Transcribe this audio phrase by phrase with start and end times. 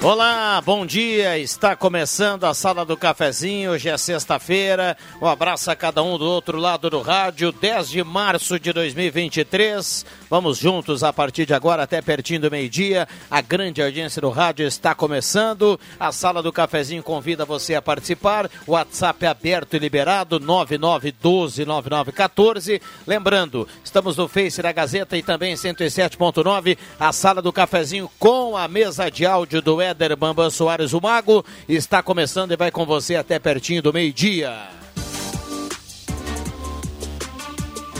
[0.00, 1.40] Olá, bom dia.
[1.40, 3.72] Está começando a Sala do Cafezinho.
[3.72, 4.96] Hoje é sexta-feira.
[5.20, 7.50] Um abraço a cada um do outro lado do rádio.
[7.50, 10.06] 10 de março de 2023.
[10.30, 13.08] Vamos juntos a partir de agora até pertinho do meio-dia.
[13.28, 15.80] A grande audiência do rádio está começando.
[15.98, 18.48] A Sala do Cafezinho convida você a participar.
[18.68, 22.80] O WhatsApp é aberto e liberado 99129914.
[23.04, 26.78] Lembrando, estamos no Face da Gazeta e também 107.9.
[27.00, 31.00] A Sala do Cafezinho com a mesa de áudio do Ed Éder Bambam Soares, o
[31.00, 34.54] Mago, está começando e vai com você até pertinho do meio-dia.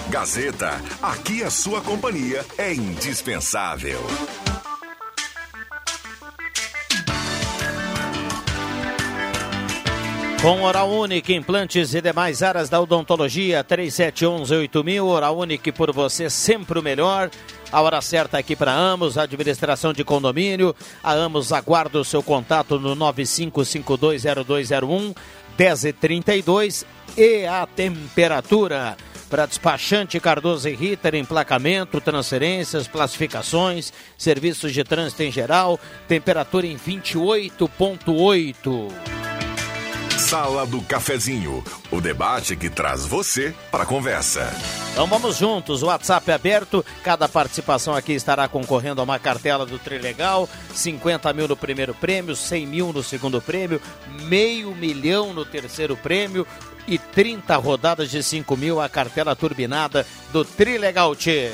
[0.08, 4.00] Gazeta, aqui a sua companhia é indispensável.
[10.40, 16.78] Com Oral Unique, implantes e demais áreas da odontologia, 3711-8000, Oral Unique por você sempre
[16.78, 17.28] o melhor.
[17.70, 20.74] A hora certa aqui para Amos, administração de condomínio.
[21.02, 25.14] A Amos aguarda o seu contato no 95520201
[25.58, 26.86] 1032
[27.16, 28.96] e a temperatura
[29.28, 36.78] para despachante Cardoso e Ritter, emplacamento, transferências, classificações, serviços de trânsito em geral, temperatura em
[36.78, 39.27] 28.8.
[40.28, 44.54] Sala do Cafezinho, o debate que traz você para a conversa.
[44.92, 49.64] Então vamos juntos, o WhatsApp é aberto, cada participação aqui estará concorrendo a uma cartela
[49.64, 53.80] do Trilegal, 50 mil no primeiro prêmio, 100 mil no segundo prêmio,
[54.24, 56.46] meio milhão no terceiro prêmio
[56.86, 61.52] e 30 rodadas de 5 mil a cartela turbinada do Trilegal Tchê.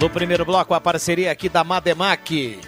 [0.00, 2.58] No primeiro bloco, a parceria aqui da Mademac.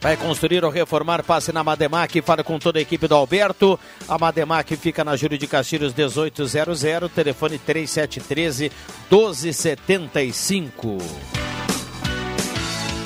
[0.00, 3.78] Vai construir ou reformar, passe na Mademac fale com toda a equipe do Alberto.
[4.08, 6.80] A Mademac fica na Júlio de Castilhos 1800,
[7.14, 8.72] telefone 3713
[9.10, 10.98] 1275.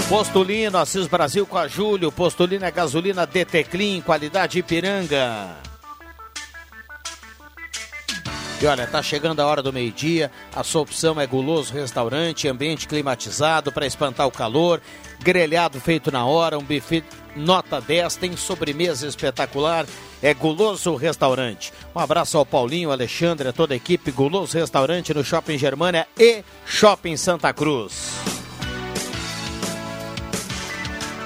[0.09, 2.13] Postulino, Assis Brasil com a Júlio.
[2.13, 5.68] Postulino é gasolina DT Clean, qualidade Ipiranga.
[8.61, 10.33] E olha, tá chegando a hora do meio-dia.
[10.55, 14.81] A sua opção é guloso restaurante, ambiente climatizado para espantar o calor,
[15.21, 17.05] grelhado feito na hora, um buffet
[17.37, 19.87] nota 10, tem sobremesa espetacular.
[20.21, 21.73] É Guloso Restaurante.
[21.95, 26.43] Um abraço ao Paulinho, Alexandre, a toda a equipe Guloso Restaurante no Shopping Germânia e
[26.67, 28.48] Shopping Santa Cruz.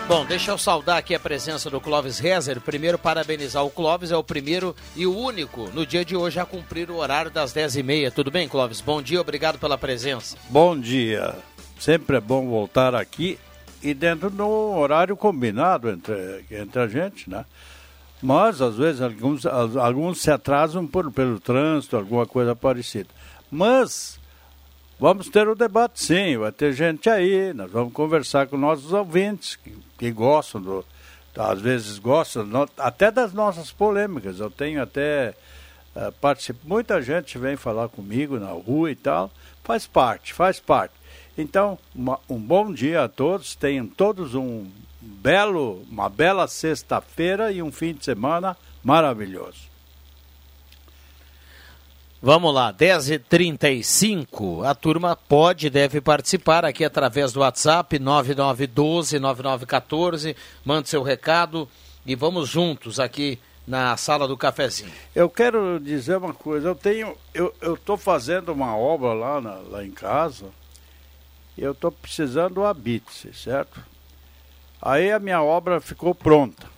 [0.08, 2.60] Bom, deixa eu saudar aqui a presença do Clóvis Rezer.
[2.60, 6.44] Primeiro, parabenizar o Clóvis, é o primeiro e o único no dia de hoje a
[6.44, 8.10] cumprir o horário das 10h30.
[8.12, 8.80] Tudo bem, Clóvis?
[8.80, 10.36] Bom dia, obrigado pela presença.
[10.50, 11.34] Bom dia.
[11.78, 13.38] Sempre é bom voltar aqui
[13.82, 17.44] e dentro do horário combinado entre, entre a gente, né?
[18.20, 23.08] Mas, às vezes, alguns, alguns se atrasam por, pelo trânsito, alguma coisa parecida.
[23.50, 24.20] Mas
[25.02, 28.92] Vamos ter o um debate sim, vai ter gente aí, nós vamos conversar com nossos
[28.92, 30.84] ouvintes que, que gostam, do,
[31.36, 34.38] às vezes gostam no, até das nossas polêmicas.
[34.38, 35.34] Eu tenho até
[35.96, 39.28] uh, muita gente vem falar comigo na rua e tal,
[39.64, 40.94] faz parte, faz parte.
[41.36, 44.70] Então, uma, um bom dia a todos, tenham todos um
[45.00, 49.71] belo, uma bela sexta-feira e um fim de semana maravilhoso.
[52.24, 54.64] Vamos lá, 10h35.
[54.64, 60.36] A turma pode e deve participar aqui através do WhatsApp 9912-9914.
[60.64, 61.68] Mande seu recado
[62.06, 64.92] e vamos juntos aqui na sala do cafezinho.
[65.12, 69.84] Eu quero dizer uma coisa, eu tenho, eu estou fazendo uma obra lá, na, lá
[69.84, 70.46] em casa,
[71.58, 73.80] e eu estou precisando do habite, certo?
[74.80, 76.70] Aí a minha obra ficou pronta.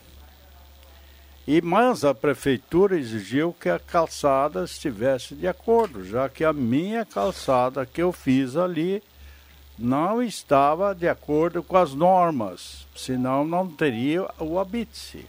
[1.47, 7.05] E, mas a prefeitura exigiu que a calçada estivesse de acordo, já que a minha
[7.05, 9.03] calçada que eu fiz ali
[9.79, 15.27] não estava de acordo com as normas, senão não teria o habite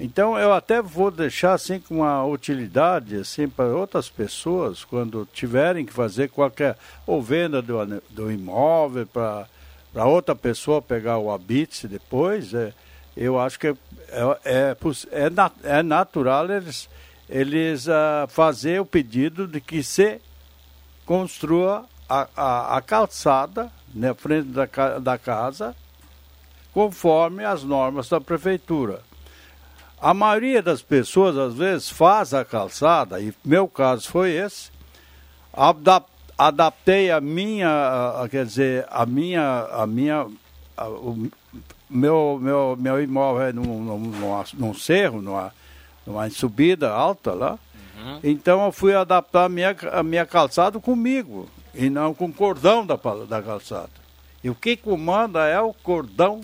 [0.00, 5.84] Então eu até vou deixar assim com uma utilidade assim para outras pessoas quando tiverem
[5.84, 7.76] que fazer qualquer ou venda do,
[8.10, 12.72] do imóvel para outra pessoa pegar o habite depois, é,
[13.18, 13.74] eu acho que é,
[14.44, 14.76] é,
[15.10, 16.88] é, é natural eles,
[17.28, 20.20] eles uh, fazer o pedido de que se
[21.04, 24.66] construa a, a, a calçada na frente da,
[24.98, 25.74] da casa,
[26.72, 29.02] conforme as normas da prefeitura.
[30.00, 34.70] A maioria das pessoas, às vezes, faz a calçada, e meu caso foi esse,
[36.38, 37.68] adaptei a minha,
[38.30, 40.26] quer dizer, a minha, a minha,
[40.76, 40.86] a,
[41.88, 45.52] meu, meu, meu imóvel é num, num, num cerro, numa,
[46.06, 47.58] numa subida alta lá,
[47.96, 48.20] uhum.
[48.22, 52.84] então eu fui adaptar a minha, a minha calçada comigo e não com o cordão
[52.84, 52.96] da,
[53.28, 53.90] da calçada.
[54.42, 56.40] E o que comanda é o cordão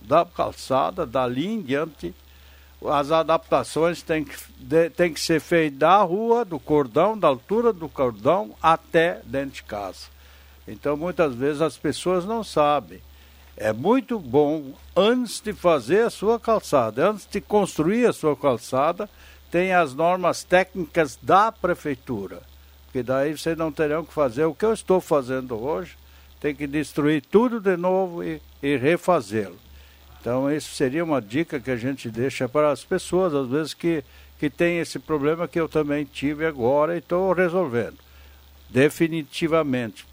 [0.00, 2.14] da calçada, dali em diante.
[2.84, 7.72] As adaptações têm que, de, têm que ser feitas da rua, do cordão, da altura
[7.72, 10.06] do cordão até dentro de casa.
[10.66, 13.00] Então, muitas vezes as pessoas não sabem.
[13.56, 19.08] É muito bom, antes de fazer a sua calçada, antes de construir a sua calçada,
[19.50, 22.42] tem as normas técnicas da prefeitura
[22.92, 25.96] porque daí vocês não terão que fazer o que eu estou fazendo hoje,
[26.38, 29.56] tem que destruir tudo de novo e, e refazê-lo.
[30.20, 34.04] Então, isso seria uma dica que a gente deixa para as pessoas, às vezes, que,
[34.38, 37.96] que têm esse problema que eu também tive agora e estou resolvendo.
[38.68, 40.04] Definitivamente.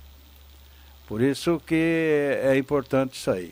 [1.10, 3.52] Por isso que é importante isso aí.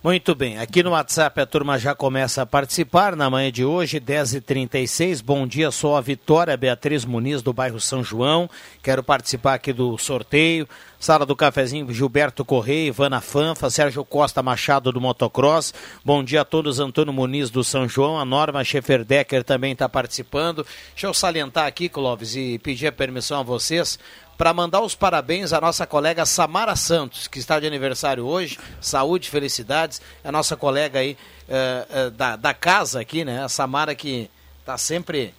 [0.00, 4.00] Muito bem, aqui no WhatsApp a turma já começa a participar na manhã de hoje,
[4.00, 5.20] 10h36.
[5.20, 8.48] Bom dia, sou a Vitória Beatriz Muniz do bairro São João.
[8.80, 10.68] Quero participar aqui do sorteio.
[11.00, 15.74] Sala do Cafezinho, Gilberto Correia, Ivana Fanfa, Sérgio Costa Machado do Motocross.
[16.04, 20.64] Bom dia a todos, Antônio Muniz do São João, a Norma Schefferdecker também está participando.
[20.92, 23.98] Deixa eu salientar aqui, Clóvis, e pedir a permissão a vocês
[24.36, 28.58] para mandar os parabéns à nossa colega Samara Santos, que está de aniversário hoje.
[28.80, 30.00] Saúde, felicidades.
[30.22, 31.16] É a nossa colega aí
[31.48, 33.42] uh, uh, da, da casa aqui, né?
[33.42, 34.30] A Samara que
[34.60, 35.34] está sempre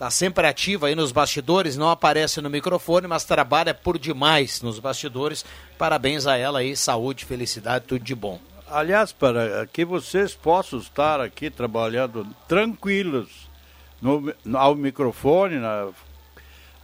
[0.00, 4.78] Está sempre ativa aí nos bastidores, não aparece no microfone, mas trabalha por demais nos
[4.78, 5.44] bastidores.
[5.76, 8.40] Parabéns a ela aí, saúde, felicidade, tudo de bom.
[8.66, 13.28] Aliás, para que vocês possam estar aqui trabalhando tranquilos
[14.00, 15.90] no, ao microfone, na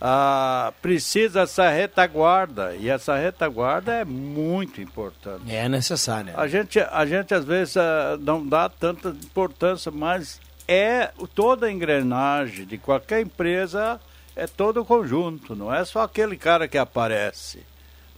[0.00, 5.42] ah, precisa essa retaguarda e essa retaguarda é muito importante.
[5.48, 6.34] É necessária.
[6.36, 11.72] A gente, a gente às vezes ah, não dá tanta importância, mas é toda a
[11.72, 14.00] engrenagem de qualquer empresa
[14.34, 17.62] é todo o conjunto, não é só aquele cara que aparece.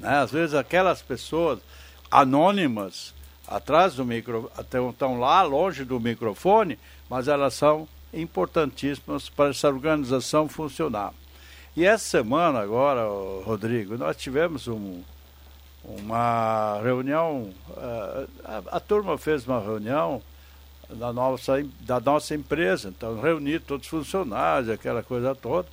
[0.01, 0.19] Né?
[0.19, 1.61] Às vezes aquelas pessoas
[2.11, 3.15] anônimas
[3.47, 6.77] atrás do micro estão lá longe do microfone,
[7.09, 11.13] mas elas são importantíssimas para essa organização funcionar.
[11.79, 13.05] E essa semana agora,
[13.45, 15.01] Rodrigo, nós tivemos um,
[15.85, 20.21] uma reunião, uh, a, a, turma fez uma reunião
[20.91, 25.69] da nossa, da nossa empresa, então reunir todos os funcionários, aquela coisa toda.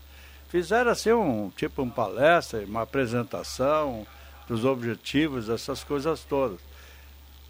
[0.47, 4.05] Fizeram assim um tipo uma palestra, uma apresentação
[4.47, 6.59] dos objetivos, essas coisas todas.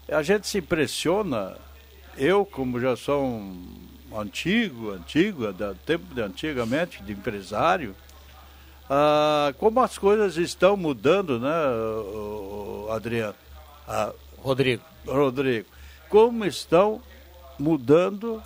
[0.08, 1.58] A gente se impressiona,
[2.16, 7.94] eu como já sou um antigo, antigo, da tempo de antigamente, de empresário,
[8.88, 11.52] ah, como as coisas estão mudando, né,
[12.90, 13.34] Adriano?
[13.86, 14.82] Ah, Rodrigo.
[15.06, 15.66] Rodrigo.
[16.08, 17.00] Como estão
[17.58, 18.42] mudando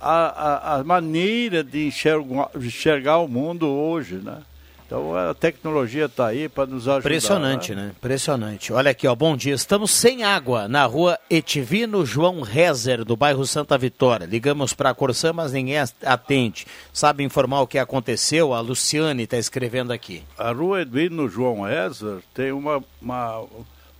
[0.00, 4.42] a, a, a maneira de enxergar, de enxergar o mundo hoje, né?
[4.88, 7.00] Então a tecnologia está aí para nos ajudar.
[7.00, 7.82] Impressionante, né?
[7.82, 7.92] né?
[7.94, 8.72] Impressionante.
[8.72, 9.52] Olha aqui, ó, bom dia.
[9.52, 14.24] Estamos sem água na rua Etivino João Rezer, do bairro Santa Vitória.
[14.24, 16.66] Ligamos para a Corsã, mas ninguém atende.
[16.90, 18.54] Sabe informar o que aconteceu?
[18.54, 20.22] A Luciane está escrevendo aqui.
[20.38, 22.82] A rua Edvino João Rezer tem uma.
[23.02, 23.44] uma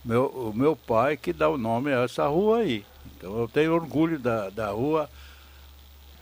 [0.03, 2.83] meu, o meu pai que dá o nome a essa rua aí.
[3.15, 5.07] Então eu tenho orgulho da, da rua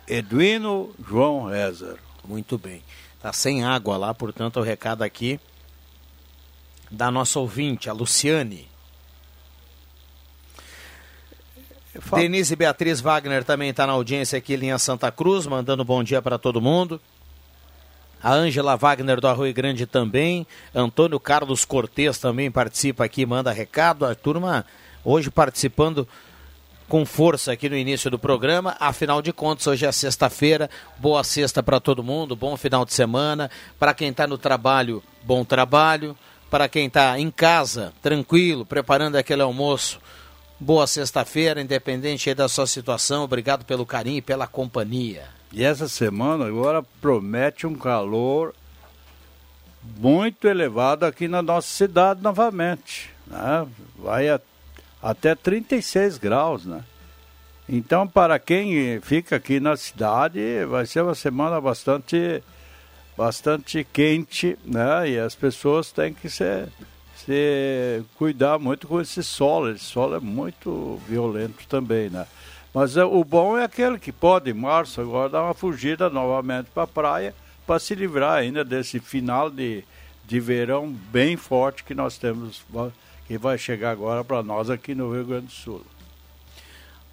[0.06, 1.96] Edwino João Rezer.
[2.28, 2.82] Muito bem.
[3.18, 5.40] Está sem água lá, portanto, o recado aqui
[6.90, 8.68] da nossa ouvinte, a Luciane.
[12.14, 16.38] Denise Beatriz Wagner também está na audiência aqui, linha Santa Cruz, mandando bom dia para
[16.38, 17.02] todo mundo.
[18.22, 20.46] A Ângela Wagner do Arroio Grande também.
[20.74, 24.06] Antônio Carlos Cortes também participa aqui, manda recado.
[24.06, 24.64] A turma
[25.04, 26.08] hoje participando
[26.88, 28.76] com força aqui no início do programa.
[28.80, 30.70] Afinal de contas, hoje é sexta-feira.
[30.98, 33.52] Boa sexta para todo mundo, bom final de semana.
[33.78, 36.18] Para quem está no trabalho, bom trabalho.
[36.50, 40.00] Para quem está em casa, tranquilo, preparando aquele almoço,
[40.58, 43.24] boa sexta-feira, independente da sua situação.
[43.26, 45.26] Obrigado pelo carinho e pela companhia.
[45.52, 48.54] E essa semana agora promete um calor
[49.98, 53.10] muito elevado aqui na nossa cidade novamente.
[53.26, 53.68] Né?
[53.98, 54.40] Vai a,
[55.02, 56.84] até 36 graus, né?
[57.70, 62.42] Então, para quem fica aqui na cidade, vai ser uma semana bastante,
[63.18, 65.10] bastante quente, né?
[65.10, 66.66] E as pessoas têm que se,
[67.18, 69.70] se cuidar muito com esse sol.
[69.70, 72.26] Esse sol é muito violento também, né?
[72.74, 76.68] Mas é, o bom é aquele que pode, em março, agora dar uma fugida novamente
[76.74, 77.36] para a praia,
[77.66, 79.84] para se livrar ainda desse final de,
[80.26, 82.64] de verão bem forte que nós temos,
[83.28, 85.82] que vai chegar agora para nós aqui no Rio Grande do Sul.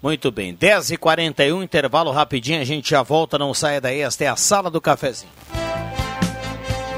[0.01, 4.35] Muito bem, 10h41, intervalo rapidinho, a gente já volta, não saia daí, esta é a
[4.35, 5.31] sala do cafezinho.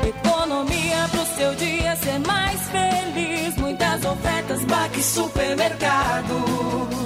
[0.06, 6.97] Economia pro seu dia ser mais feliz, muitas ofertas, Baque Supermercado.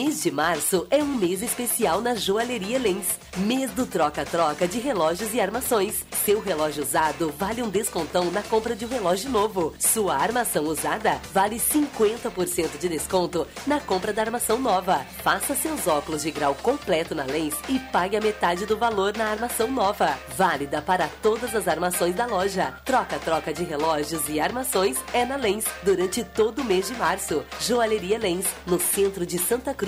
[0.00, 3.18] Mês de março é um mês especial na Joalheria Lens.
[3.38, 6.04] Mês do troca-troca de relógios e armações.
[6.24, 9.74] Seu relógio usado vale um descontão na compra de um relógio novo.
[9.76, 15.04] Sua armação usada vale 50% de desconto na compra da armação nova.
[15.20, 19.26] Faça seus óculos de grau completo na Lens e pague a metade do valor na
[19.26, 20.16] armação nova.
[20.36, 22.72] Válida para todas as armações da loja.
[22.84, 27.44] Troca-troca de relógios e armações é na Lens durante todo o mês de março.
[27.60, 29.87] Joalheria Lens, no centro de Santa Cruz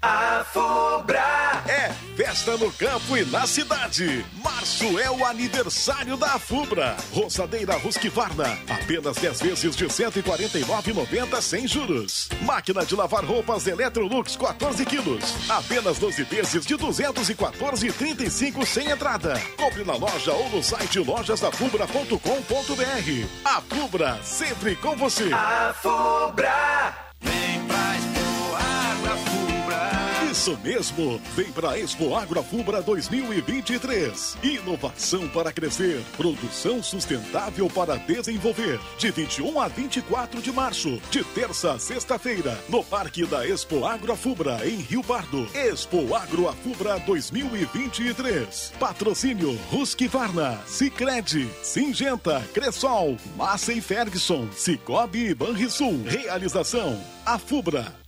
[0.00, 4.24] A Fubra é festa no campo e na cidade.
[4.36, 6.96] Março é o aniversário da Fubra.
[7.12, 12.28] Roçadeira Husqvarna, apenas 10 vezes de 149,90 sem juros.
[12.42, 19.34] Máquina de lavar roupas Electrolux 14 quilos, apenas 12 vezes de 214,35 sem entrada.
[19.56, 23.26] Compre na loja ou no site lojasdafubra.com.br.
[23.44, 25.28] A Fubra, sempre com você.
[25.32, 27.77] A Fubra, vem pra
[30.48, 34.38] isso mesmo, vem para a Expo Agroafubra 2023.
[34.42, 38.80] Inovação para crescer, produção sustentável para desenvolver.
[38.96, 44.66] De 21 a 24 de março, de terça a sexta-feira, no Parque da Expo Agroafubra,
[44.66, 45.46] em Rio Pardo.
[45.54, 48.72] Expo Agroafubra 2023.
[48.80, 56.02] Patrocínio Husqvarna, Sicredi, Singenta, Cressol, Massa e Ferguson, Cicobi e Banrisul.
[56.04, 58.07] Realização Afubra.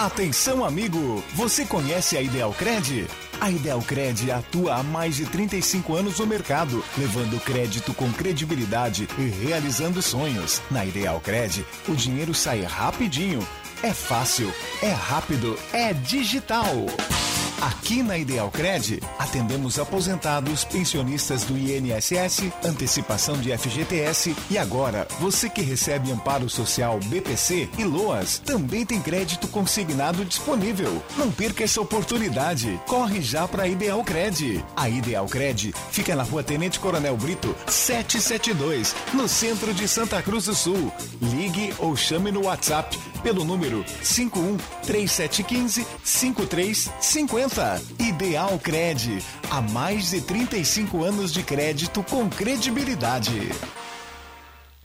[0.00, 1.22] Atenção, amigo!
[1.34, 3.06] Você conhece a Idealcred?
[3.38, 9.24] A Idealcred atua há mais de 35 anos no mercado, levando crédito com credibilidade e
[9.28, 10.62] realizando sonhos.
[10.70, 13.46] Na Idealcred, o dinheiro sai rapidinho.
[13.82, 14.50] É fácil,
[14.82, 16.86] é rápido, é digital.
[17.60, 25.60] Aqui na Idealcred, atendemos aposentados, pensionistas do INSS, antecipação de FGTS e agora, você que
[25.60, 31.02] recebe amparo social BPC e LOAS, também tem crédito consignado disponível.
[31.18, 32.80] Não perca essa oportunidade.
[32.86, 34.64] Corre já para a Idealcred.
[34.74, 40.54] A Idealcred fica na rua Tenente Coronel Brito, 772, no centro de Santa Cruz do
[40.54, 40.90] Sul.
[41.20, 47.82] Ligue ou chame no WhatsApp pelo número 51 3715 5350.
[47.98, 49.22] Ideal Cred.
[49.50, 53.50] Há mais de 35 anos de crédito com credibilidade.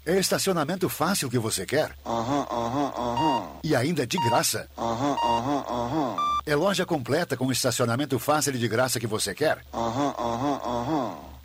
[0.06, 1.92] É estacionamento fácil que você quer?
[2.06, 3.48] Aham, aham, aham.
[3.63, 4.70] E ainda de graça?
[4.77, 6.15] Aham, aham, aham.
[6.46, 9.65] É loja completa com estacionamento fácil e de graça que você quer?
[9.74, 11.35] Aham, aham, aham.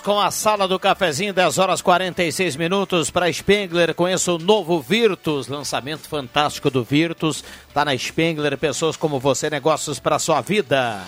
[0.00, 3.94] Com a sala do cafezinho, 10 horas 46 minutos para Spengler.
[3.94, 7.42] Conheça o novo Virtus, lançamento fantástico do Virtus.
[7.72, 11.00] Tá na Spengler, pessoas como você, negócios para sua vida.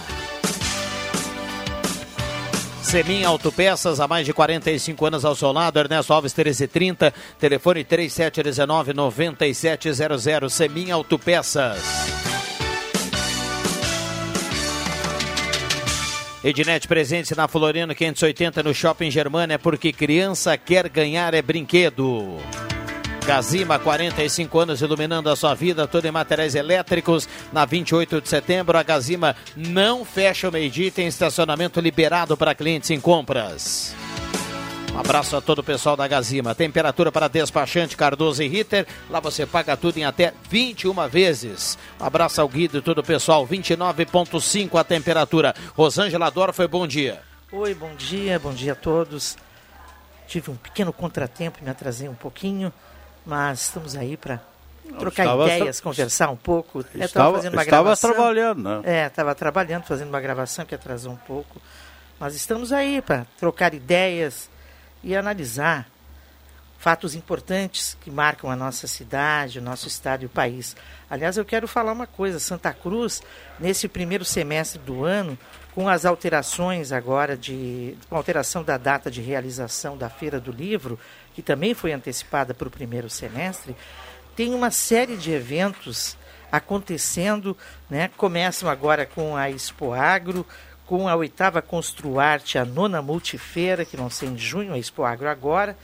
[2.82, 10.48] Semin Autopeças, há mais de 45 anos ao seu lado, Ernesto Alves 1330, telefone 3719-9700,
[10.48, 11.82] Semin Autopeças.
[16.46, 22.36] Ednet presente na Floriano 580 no Shopping Germana é porque criança quer ganhar é brinquedo.
[23.26, 27.28] Gazima, 45 anos iluminando a sua vida, tudo em materiais elétricos.
[27.52, 32.54] Na 28 de setembro, a Gazima não fecha o meio-dia e tem estacionamento liberado para
[32.54, 33.92] clientes em compras.
[34.96, 36.54] Um abraço a todo o pessoal da Gazima.
[36.54, 38.86] Temperatura para despachante Cardoso e Ritter.
[39.10, 41.76] Lá você paga tudo em até 21 vezes.
[42.00, 43.46] Um abraço ao Guido e todo o pessoal.
[43.46, 45.54] 29,5 a temperatura.
[45.74, 47.20] Rosângela foi bom dia.
[47.52, 49.36] Oi, bom dia, bom dia a todos.
[50.26, 52.72] Tive um pequeno contratempo, me atrasei um pouquinho,
[53.24, 54.40] mas estamos aí para
[54.98, 56.84] trocar estava ideias, tra- conversar um pouco.
[56.94, 58.12] Eu Estava- fazendo uma estava gravação.
[58.12, 58.80] trabalhando, né?
[58.82, 61.60] É, estava trabalhando, fazendo uma gravação que atrasou um pouco.
[62.18, 64.48] Mas estamos aí para trocar ideias
[65.06, 65.88] e analisar
[66.78, 70.76] fatos importantes que marcam a nossa cidade, o nosso estado e o país.
[71.08, 73.22] Aliás, eu quero falar uma coisa: Santa Cruz,
[73.58, 75.38] nesse primeiro semestre do ano,
[75.72, 77.96] com as alterações agora de.
[78.08, 80.98] com a alteração da data de realização da Feira do Livro,
[81.34, 83.76] que também foi antecipada para o primeiro semestre,
[84.34, 86.16] tem uma série de eventos
[86.50, 87.56] acontecendo,
[87.88, 88.10] né?
[88.16, 90.44] Começam agora com a Expo Agro,
[90.86, 95.28] com a oitava Construarte, a nona Multifeira, que não sei em junho, a Expo Agro
[95.28, 95.76] agora,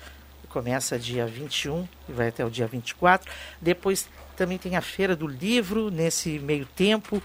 [0.49, 3.31] começa dia 21 e vai até o dia 24.
[3.61, 7.23] Depois também tem a Feira do Livro nesse meio tempo.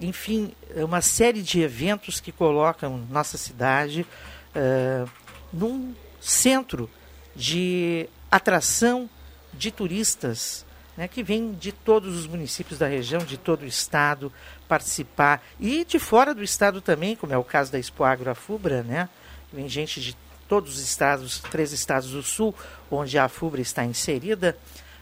[0.00, 4.06] Enfim, é uma série de eventos que colocam nossa cidade
[4.54, 5.04] eh,
[5.52, 6.88] num centro
[7.34, 9.10] de atração
[9.52, 10.64] de turistas
[10.98, 14.32] né, que vêm de todos os municípios da região, de todo o estado,
[14.66, 15.40] participar.
[15.60, 19.08] E de fora do estado também, como é o caso da Expo Agro Afubra, né?
[19.52, 20.16] Vem gente de
[20.48, 22.52] todos os estados, três estados do sul,
[22.90, 24.58] onde a Afubra está inserida.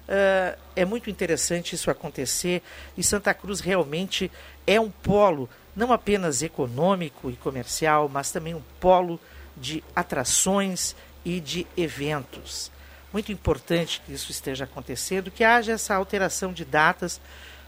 [0.07, 2.63] Ah, é muito interessante isso acontecer
[2.95, 4.31] e Santa Cruz realmente
[4.67, 9.19] é um polo não apenas econômico e comercial, mas também um polo
[9.57, 12.71] de atrações e de eventos.
[13.13, 17.21] Muito importante que isso esteja acontecendo, que haja essa alteração de datas,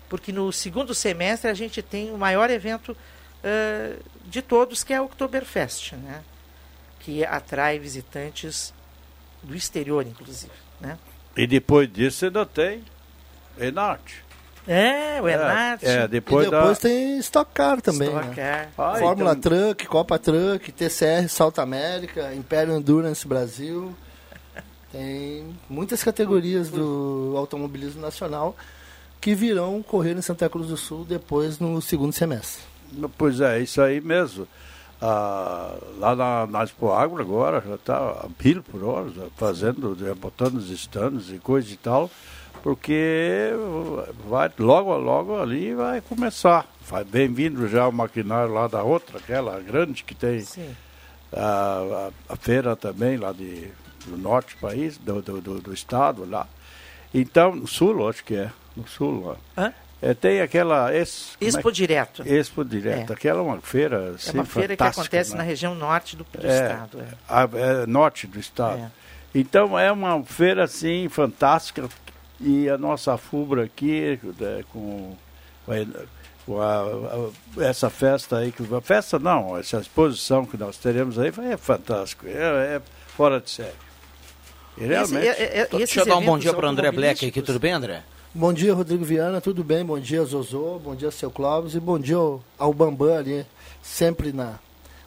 [0.09, 2.96] porque no segundo semestre a gente tem o maior evento
[3.42, 3.96] ah,
[4.27, 6.22] de todos, que é o Oktoberfest, né?
[7.01, 8.74] que atrai visitantes
[9.42, 10.53] do exterior, inclusive.
[10.81, 10.98] Né?
[11.37, 12.85] E depois disso ainda tem
[13.59, 14.24] Enarte.
[14.66, 15.87] É, o Enarte.
[15.87, 16.83] É, depois, e depois da...
[16.88, 18.09] tem Stock Car também.
[18.09, 18.35] Stock né?
[18.35, 18.68] Car.
[18.77, 23.96] Ah, Fórmula então- Truck, Copa Truck, TCR Salto América, Império Endurance Brasil.
[24.92, 28.57] Tem muitas categorias do automobilismo nacional
[29.20, 32.62] que virão correr em Santa Cruz do Sul depois no segundo semestre.
[33.18, 34.48] Pois é, isso aí mesmo.
[35.01, 40.57] Ah, lá na, na Expo Agro agora já está a mil por hora, fazendo, botando
[40.57, 42.11] os stands e coisa e tal,
[42.62, 43.51] porque
[44.29, 46.66] vai, logo, logo ali vai começar.
[46.88, 50.44] Vai- Vem vindo já o maquinário lá da outra, aquela grande que tem
[51.33, 53.68] a, a, a feira também lá de,
[54.09, 56.47] do norte do país, do, do, do, do estado lá.
[57.14, 59.37] Então, no sul, acho que é, no sul lá.
[59.66, 59.73] Hã?
[60.01, 61.73] É, tem aquela ex, como Expo é?
[61.73, 62.23] Direto.
[62.25, 63.11] Expo Direto.
[63.11, 63.14] É.
[63.14, 65.38] Aquela é uma feira É assim, uma feira que acontece né?
[65.38, 67.01] na região norte do, do É, estado.
[67.01, 67.07] é.
[67.29, 67.49] a-
[67.83, 68.79] é norte do estado.
[68.79, 68.90] É.
[69.35, 71.88] Então é uma feira assim fantástica
[72.40, 75.16] e a nossa FUBRA aqui é, com,
[76.47, 76.83] com a-
[77.59, 82.27] a- essa festa aí que festa não, essa exposição que nós teremos aí é fantástico,
[82.29, 83.75] é, é fora de série.
[84.81, 85.27] E realmente.
[85.27, 87.59] é- é- esses Deixa eu dar um bom dia para o André Black aqui, tudo
[87.59, 88.03] bem, André?
[88.35, 89.85] Bom dia, Rodrigo Viana, tudo bem?
[89.85, 93.45] Bom dia, Zozô, bom dia, seu Clóvis, e bom dia ao, ao Bambam ali,
[93.83, 94.59] sempre na,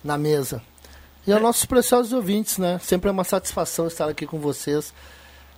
[0.04, 0.62] na mesa.
[1.26, 2.80] E aos nossos preciosos ouvintes, né?
[2.84, 4.94] Sempre é uma satisfação estar aqui com vocês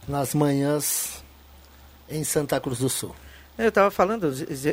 [0.07, 1.23] nas manhãs
[2.09, 3.15] em Santa Cruz do Sul.
[3.57, 4.27] Eu estava falando,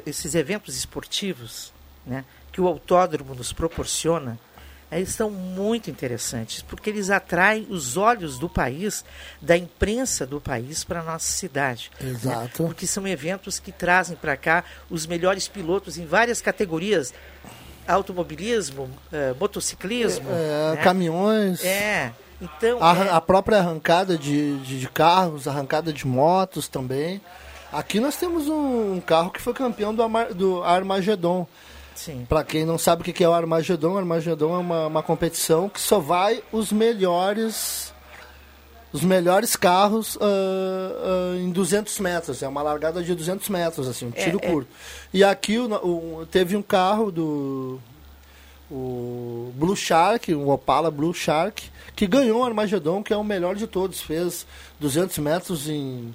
[0.06, 1.72] esses eventos esportivos
[2.04, 4.38] né, que o autódromo nos proporciona,
[4.98, 9.04] eles são muito interessantes, porque eles atraem os olhos do país,
[9.40, 11.90] da imprensa do país para a nossa cidade.
[12.00, 12.10] né?
[12.10, 12.64] Exato.
[12.64, 17.14] Porque são eventos que trazem para cá os melhores pilotos em várias categorias.
[17.88, 20.28] Automobilismo, eh, motociclismo.
[20.30, 20.82] É, né?
[20.82, 21.64] Caminhões.
[21.64, 22.12] É.
[22.40, 27.20] Então, A, é- a própria arrancada de, de, de carros, arrancada de motos também.
[27.72, 31.46] Aqui nós temos um, carro que foi campeão do, Arma- do Armagedon.
[32.28, 35.68] Para quem não sabe o que é o Armagedon, o Armagedon é uma, uma competição
[35.68, 37.92] que só vai os melhores
[38.92, 42.42] os melhores carros ah, ah, em 200 metros.
[42.42, 44.50] É uma largada de 200 metros, assim, um É, tiro é.
[44.50, 44.68] curto.
[45.14, 47.78] E aqui o, o- teve um carro do
[48.70, 53.54] o Blue Shark, um Opala Blue Shark, que ganhou o Armagedon, que é o melhor
[53.56, 54.00] de todos.
[54.00, 54.46] Fez
[54.78, 56.14] 200 metros em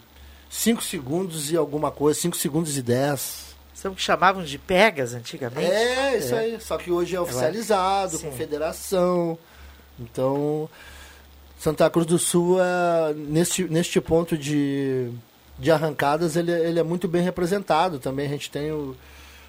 [0.50, 3.45] 5 segundos e alguma coisa, 5 segundos e 10.
[3.94, 5.72] Que chamavam de pegas antigamente.
[5.72, 6.60] É, isso aí.
[6.62, 8.30] Só que hoje é oficializado, Sim.
[8.30, 9.38] com federação.
[10.00, 10.70] Então,
[11.60, 15.10] Santa Cruz do Sul, é, neste, neste ponto de,
[15.58, 18.00] de arrancadas, ele, ele é muito bem representado.
[18.00, 18.96] Também a gente tem o,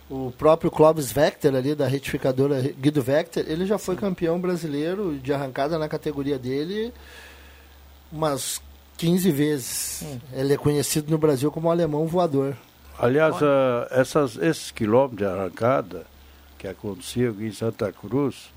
[0.09, 3.44] o próprio Clóvis Vector ali, da retificadora Guido Vector.
[3.46, 6.92] Ele já foi campeão brasileiro de arrancada na categoria dele
[8.11, 8.61] umas
[8.96, 10.05] 15 vezes.
[10.33, 12.57] Ele é conhecido no Brasil como alemão voador.
[12.99, 16.07] Aliás, ah, essas, esses quilômetros de arrancada
[16.59, 18.51] que aconteciam aqui em Santa Cruz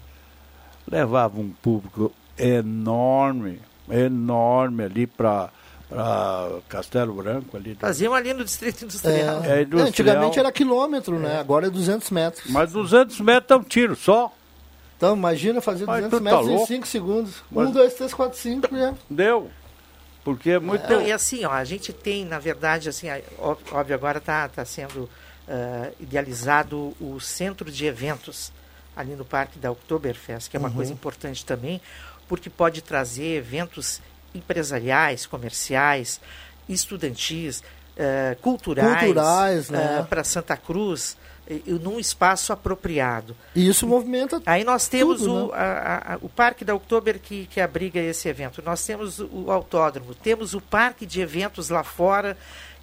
[0.89, 5.49] levavam um público enorme, enorme ali para
[6.67, 7.57] Castelo Branco.
[7.57, 9.43] Ali Faziam ali no Distrito Industrial.
[9.43, 9.87] É, industrial.
[9.87, 11.39] Antigamente era quilômetro, né?
[11.39, 12.51] Agora é 200 metros.
[12.51, 14.31] Mas 200 metros é um tiro só.
[14.97, 16.67] Então, imagina fazer Mas 200 tu tá metros em louco?
[16.67, 17.43] 5 segundos.
[17.51, 18.95] Mas- 1, 2, 3, 4, 5, né?
[19.09, 19.49] Deu.
[20.33, 20.87] Porque é muito.
[20.89, 23.07] Não, e assim, ó, a gente tem, na verdade, assim,
[23.71, 25.09] óbvio, agora está tá sendo
[25.47, 28.51] ah, idealizado o centro de eventos
[28.95, 30.75] ali no Parque da Oktoberfest, que é uma Uhum.
[30.75, 31.81] coisa importante também,
[32.27, 34.01] porque pode trazer eventos
[34.35, 36.19] empresariais, comerciais,
[36.67, 37.63] estudantis,
[37.97, 40.05] ah, culturais, Culturais, né?
[40.09, 41.17] para Santa Cruz,
[41.65, 43.35] num espaço apropriado.
[43.55, 45.53] E isso movimenta Aí nós temos tudo, o, né?
[45.57, 48.61] a- a- o Parque da Oktober que, que abriga esse evento.
[48.63, 52.37] Nós temos o, autódromo, temos o parque de eventos lá fora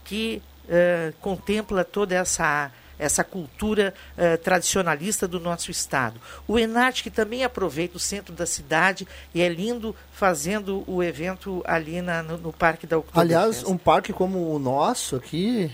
[0.04, 6.20] que eh, contempla toda essa, essa cultura eh, tradicionalista do nosso estado.
[6.48, 11.62] O Enart que também aproveita o centro da cidade e é lindo fazendo o evento
[11.66, 13.20] ali na- no, no Parque da Oktober.
[13.20, 15.70] Aliás, um parque como o nosso aqui,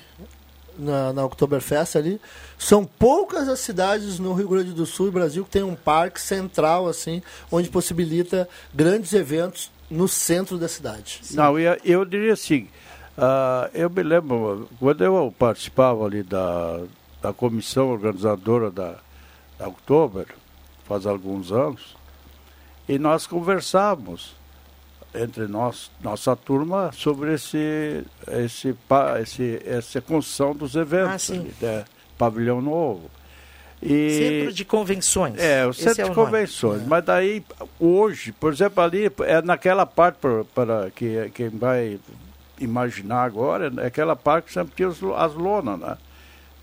[0.78, 2.20] na, na Oktoberfest ali,
[2.58, 6.20] são poucas as cidades no Rio Grande do Sul e Brasil que tem um parque
[6.20, 11.20] central, assim, onde possibilita grandes eventos no centro da cidade.
[11.32, 12.68] Não, eu, eu diria assim,
[13.16, 16.80] ah, eu me lembro, quando eu participava ali da,
[17.20, 18.96] da comissão organizadora da,
[19.58, 20.26] da Oktober,
[20.85, 21.96] faz alguns anos,
[22.88, 24.35] e nós conversávamos
[25.14, 28.75] entre nós, nossa turma, sobre esse, esse,
[29.20, 31.85] esse, essa construção dos eventos, Ah, né?
[32.16, 33.11] pavilhão novo.
[33.83, 35.38] E, Centro de convenções.
[35.38, 36.27] é, o Esse centro é de o nome.
[36.31, 36.87] convenções.
[36.87, 37.44] Mas daí,
[37.81, 41.98] hoje, por exemplo, ali, é naquela parte, para, para que, quem vai
[42.61, 45.96] imaginar agora, é aquela parte que sempre tinha as lonas, né?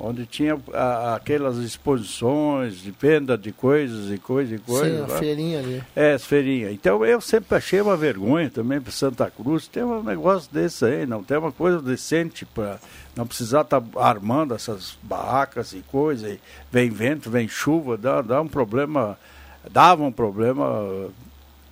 [0.02, 4.98] Onde tinha a- aquelas exposições de venda de coisas e coisas e coisas.
[4.98, 5.20] Sim, a né?
[5.20, 5.84] feirinha ali.
[5.94, 6.72] É, as feirinhas.
[6.72, 11.06] Então eu sempre achei uma vergonha também para Santa Cruz ter um negócio desse aí,
[11.06, 12.80] não tem uma coisa decente para
[13.14, 16.40] não precisar estar armando essas barracas e coisa, e
[16.72, 19.20] vem vento, vem chuva, dá, dá um problema,
[19.70, 21.10] dava um problema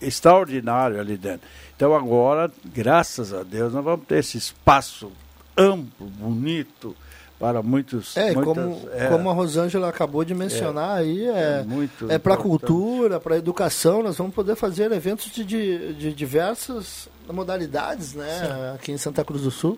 [0.02, 1.48] extraordinário ali dentro.
[1.76, 5.12] Então agora, graças a Deus, nós vamos ter esse espaço
[5.56, 6.96] amplo, bonito,
[7.40, 8.16] para muitos.
[8.18, 9.08] É, muitas- como, é.
[9.10, 11.64] como a Rosângela acabou de mencionar aí, é,
[12.10, 12.42] É é para importante.
[12.42, 18.92] cultura, para educação, nós vamos poder fazer eventos de, de, de diversas modalidades, né, aqui
[18.92, 19.78] em Santa Cruz do Sul.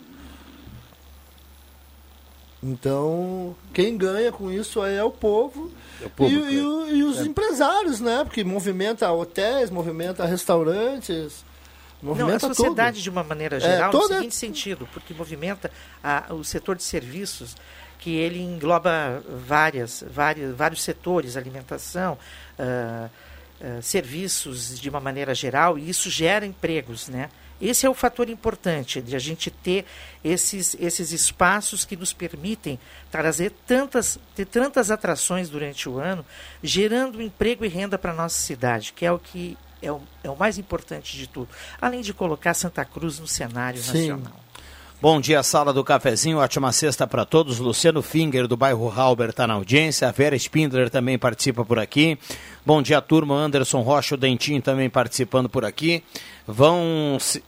[2.61, 7.03] Então, quem ganha com isso aí é o povo, É o público, e, e e
[7.03, 7.23] os É.
[7.23, 8.23] empresários, né?
[8.25, 11.45] Porque movimenta hotéis, movimenta restaurantes,
[12.01, 13.03] Não, a movimenta sociedade tudo.
[13.03, 15.69] de uma maneira É, geral, toda- no seguinte sentido, porque movimenta
[16.03, 17.55] a- o setor de serviços,
[17.99, 22.17] que ele engloba várias, várias, vários setores, alimentação,
[22.57, 23.09] ah,
[23.62, 27.29] ah, serviços de uma maneira geral, e isso gera empregos, né?
[27.62, 29.83] Esse é o fator importante de a gente ter
[30.23, 32.79] esses, esses espaços que nos permitem
[33.12, 36.25] trazer tantas, ter tantas atrações durante o ano,
[36.63, 40.29] gerando emprego e renda para a nossa cidade, que é o que é o, é
[40.29, 41.49] o mais importante de tudo.
[41.81, 44.09] Além de colocar Santa Cruz no cenário Sim.
[44.09, 44.39] nacional.
[45.01, 47.57] Bom dia, sala do cafezinho, ótima sexta para todos.
[47.57, 50.07] Luciano Finger, do bairro Halber, está na audiência.
[50.09, 52.19] A Vera Spindler também participa por aqui.
[52.65, 53.33] Bom dia, turma.
[53.35, 56.03] Anderson Rocha, o Dentinho também participando por aqui.
[56.45, 57.17] Vão.
[57.19, 57.41] se-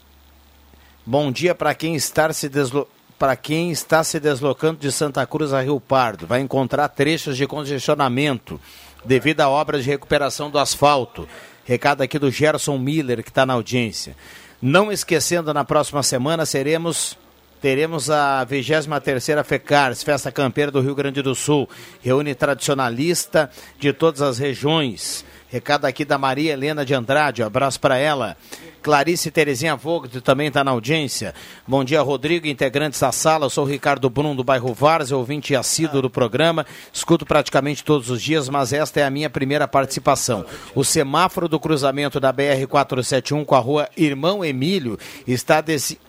[1.06, 2.88] Bom dia para quem está se deslo...
[3.20, 7.46] Para quem está se deslocando de Santa Cruz a Rio Pardo, vai encontrar trechos de
[7.46, 8.60] congestionamento
[9.04, 11.28] devido à obra de recuperação do asfalto.
[11.66, 14.16] Recado aqui do Gerson Miller, que está na audiência.
[14.62, 17.18] Não esquecendo, na próxima semana seremos
[17.62, 21.70] teremos a 23ª FECARS, Festa Campeira do Rio Grande do Sul.
[22.02, 25.24] Reúne tradicionalista de todas as regiões.
[25.52, 28.38] Recado aqui da Maria Helena de Andrade, um abraço para ela.
[28.82, 31.36] Clarice Terezinha Vogt também está na audiência.
[31.68, 33.46] Bom dia, Rodrigo, integrantes da sala.
[33.48, 36.66] Eu sou o Ricardo Brum, do bairro Várzea, ouvinte assíduo do programa.
[36.94, 40.46] Escuto praticamente todos os dias, mas esta é a minha primeira participação.
[40.74, 46.00] O semáforo do cruzamento da BR-471 com a rua Irmão Emílio está desse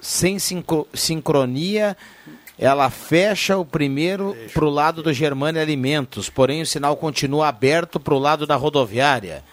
[0.00, 1.94] sem sincro- sincronia,
[2.58, 8.00] ela fecha o primeiro para o lado do Germânia Alimentos, porém o sinal continua aberto
[8.00, 9.44] para o lado da rodoviária.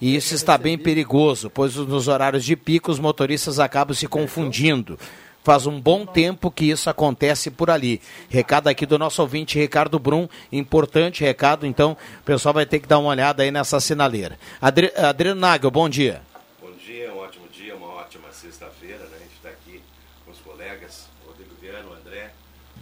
[0.00, 4.98] E isso está bem perigoso, pois nos horários de pico os motoristas acabam se confundindo.
[5.42, 8.00] Faz um bom tempo que isso acontece por ali.
[8.30, 12.88] Recado aqui do nosso ouvinte Ricardo Brum, importante recado, então o pessoal vai ter que
[12.88, 14.38] dar uma olhada aí nessa sinaleira.
[14.60, 16.22] Adri Adriano Nagel, bom dia.
[16.62, 19.16] Bom dia, um ótimo dia, uma ótima sexta-feira, né?
[19.16, 19.82] A gente está aqui
[20.24, 22.30] com os colegas, o Rodrigo Viano, o André,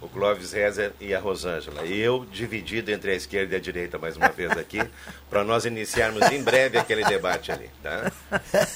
[0.01, 1.83] o Clóvis Rezer e a Rosângela.
[1.83, 4.81] E eu dividido entre a esquerda e a direita mais uma vez aqui,
[5.29, 8.11] para nós iniciarmos em breve aquele debate ali, tá?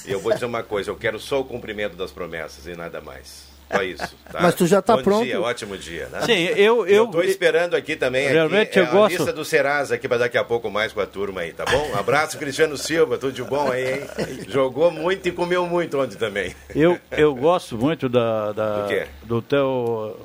[0.06, 3.00] E eu vou dizer uma coisa, eu quero só o cumprimento das promessas e nada
[3.00, 3.46] mais.
[3.70, 4.40] Só isso, tá?
[4.40, 5.24] Mas tu já tá Bom pronto.
[5.26, 6.22] dia, ótimo dia, né?
[6.22, 9.44] Sim, eu- eu- Estou esperando aqui também Realmente aqui, eu é gosto- a lista do
[9.44, 11.94] Serasa aqui para daqui a pouco mais com a turma aí, tá bom?
[11.94, 14.00] Abraço, Cristiano Silva, tudo de bom aí, hein?
[14.48, 16.56] Jogou muito e comeu muito ontem também.
[16.74, 19.06] Eu, eu gosto muito da, da- Do quê?
[19.24, 20.18] do teu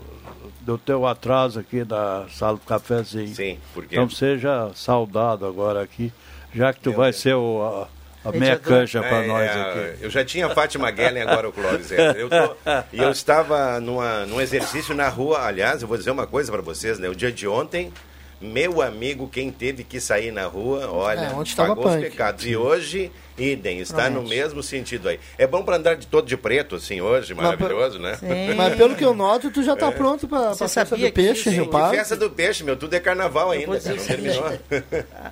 [0.66, 3.34] do teu atraso aqui da sala do cafezinho.
[3.36, 3.96] Sim, por quê?
[3.96, 6.12] Então seja saudado agora aqui,
[6.54, 7.88] já que tu vai ser o,
[8.24, 10.04] a, a meia canja para É, nós é, aqui.
[10.06, 11.92] Eu já tinha a Fátima Guellen, agora o Clóvis.
[11.92, 12.16] é.
[12.18, 12.56] Eu tô-
[12.94, 15.42] e eu estava numa, num exercício na rua.
[15.46, 17.10] Aliás, eu vou dizer uma coisa para vocês, né?
[17.10, 17.92] O dia de ontem,
[18.40, 22.10] meu amigo, quem teve que sair na rua, olha, É, tava pagou os punk.
[22.10, 22.46] pecados.
[22.46, 24.36] E hoje, idem, está no Promete.
[24.36, 25.20] mesmo sentido aí.
[25.38, 28.18] É bom para andar de todo de preto, assim, hoje, Mas maravilhoso, né?
[28.56, 29.92] Mas pelo que eu noto, tu já tá É.
[29.92, 31.96] pronto para a Você festa do que peixe, isso- Rio E Pardo.
[31.96, 34.46] festa do peixe, meu, tudo é carnaval Eu ainda, cara, não terminou.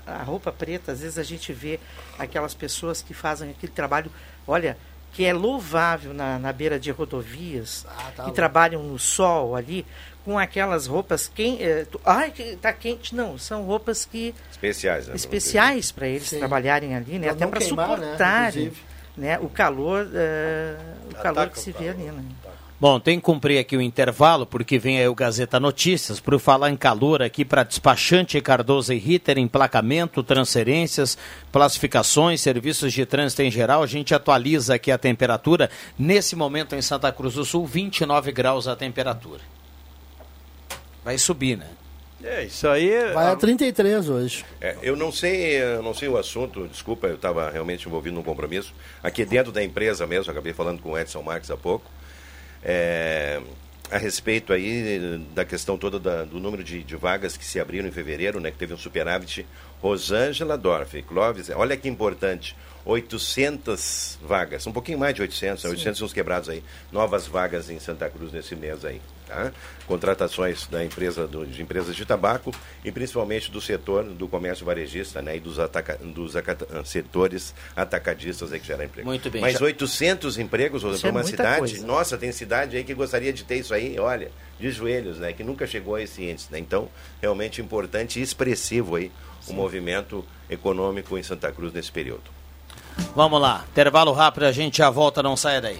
[0.08, 1.80] a, a roupa preta, às vezes a gente vê
[2.18, 4.12] aquelas pessoas que fazem aquele trabalho,
[4.48, 4.78] olha,
[5.14, 8.34] que é louvável na, na beira de rodovias, tá que louco.
[8.36, 9.86] trabalham no sol ali,
[10.24, 15.08] com aquelas roupas quem, eh, tu- ai, que tá quente, não, são roupas que Especiais,
[15.08, 15.16] né?
[15.16, 16.40] especiais para eles Sim.
[16.40, 17.28] trabalharem ali, né?
[17.28, 18.82] Pra Até para né, suportarem inclusive.
[19.18, 20.76] né, o calor, eh,
[21.12, 22.24] o calor que se vê ali, né?
[22.80, 26.72] Bom, tem que cumprir aqui o intervalo, porque vem aí o Gazeta Notícias, por falar
[26.72, 31.16] em calor aqui para despachante Cardoso e Ritter, emplacamento, transferências,
[31.52, 33.84] classificações, serviços de trânsito em geral.
[33.84, 35.70] A gente atualiza aqui a temperatura.
[35.98, 39.42] Nesse momento em Santa Cruz do Sul, 29 graus a temperatura.
[41.04, 41.68] Vai subir, né?
[42.24, 42.92] É, isso aí.
[43.14, 44.46] Vai a 33 hoje.
[44.62, 48.22] É, eu não sei, eu não sei o assunto, desculpa, eu estava realmente envolvido num
[48.22, 48.74] compromisso.
[49.02, 51.90] Aqui dentro da empresa mesmo, acabei falando com o Edson Marques há pouco.
[52.64, 53.42] é,
[53.90, 57.90] a respeito aí da questão toda da- do número de, de vagas que se abriram
[57.90, 59.46] em fevereiro, né, que teve um superávit.
[59.82, 65.70] Rosângela Dorf, e Clóvis, olha que importante, 800 vagas, um pouquinho mais de 800, né,
[65.72, 69.02] 800 e uns quebrados aí, novas vagas em Santa Cruz nesse mês aí.
[69.32, 69.50] Tá?
[69.88, 75.22] Contratações da empresa do- de empresas de tabaco e principalmente do setor do comércio varejista
[75.22, 76.34] né, e dos, ataca, dos
[76.84, 79.08] setores atacadistas aí que geram emprego.
[79.08, 81.86] Muito bem, Mas já- 800 empregos para é uma cidade, coisa.
[81.88, 85.32] nossa, tem cidade aí que gostaria de ter isso aí, olha, de joelhos, né?
[85.32, 86.60] Que nunca chegou a esse índice, né?
[86.60, 86.90] Então,
[87.22, 89.10] realmente importante e expressivo aí
[89.48, 92.24] o movimento econômico em Santa Cruz nesse período.
[93.16, 95.80] Vamos lá, intervalo rápido, a gente já volta, não saia daí.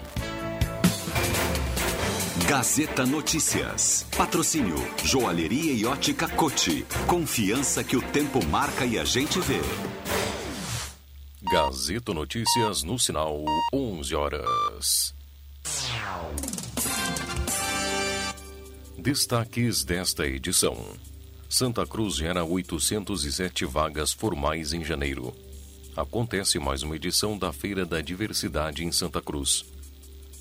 [2.48, 4.06] Gazeta Notícias.
[4.18, 6.86] Patrocínio Joalheria e Ótica Cote.
[7.08, 9.60] Confiança que o tempo marca e a gente vê.
[11.42, 15.14] Gazeta Notícias no sinal 11 horas.
[18.98, 20.78] Destaques desta edição.
[21.50, 25.34] Santa Cruz gera 807 vagas formais em janeiro.
[25.96, 29.66] Acontece mais uma edição da Feira da Diversidade em Santa Cruz.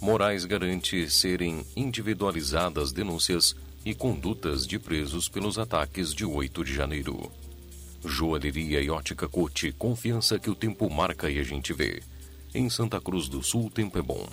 [0.01, 7.31] Moraes garante serem individualizadas denúncias e condutas de presos pelos ataques de 8 de janeiro.
[8.03, 12.03] Joalheria e ótica Cote, confiança que o tempo marca e a gente vê.
[12.55, 14.27] Em Santa Cruz do Sul, o tempo é bom.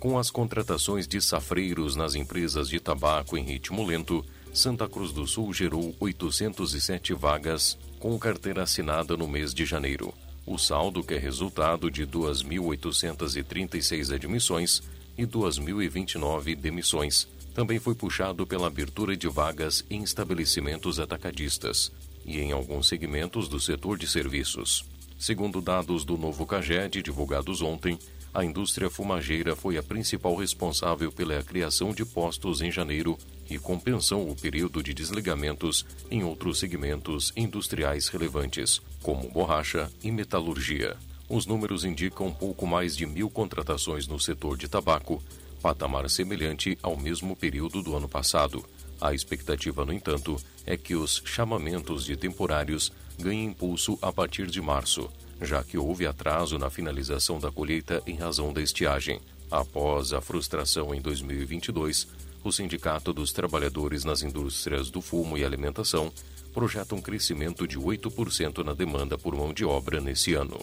[0.00, 4.24] Com as contratações de safreiros nas empresas de tabaco em ritmo lento,
[4.54, 10.14] Santa Cruz do Sul gerou 807 vagas com carteira assinada no mês de janeiro.
[10.50, 14.82] O saldo, que é resultado de 2.836 admissões
[15.14, 21.92] e 2.029 demissões, também foi puxado pela abertura de vagas em estabelecimentos atacadistas
[22.24, 24.86] e em alguns segmentos do setor de serviços.
[25.18, 27.98] Segundo dados do novo CAGED divulgados ontem,
[28.32, 34.30] a indústria fumageira foi a principal responsável pela criação de postos em janeiro e compensou
[34.30, 40.96] o período de desligamentos em outros segmentos industriais relevantes, como borracha e metalurgia.
[41.28, 45.22] Os números indicam pouco mais de mil contratações no setor de tabaco,
[45.60, 48.64] patamar semelhante ao mesmo período do ano passado.
[49.00, 54.60] A expectativa, no entanto, é que os chamamentos de temporários ganhem impulso a partir de
[54.60, 59.20] março, já que houve atraso na finalização da colheita em razão da estiagem.
[59.50, 62.08] Após a frustração em 2022,
[62.44, 66.12] o Sindicato dos Trabalhadores nas Indústrias do Fumo e Alimentação
[66.52, 70.58] projeta um crescimento de 8% na demanda por mão de obra nesse ano.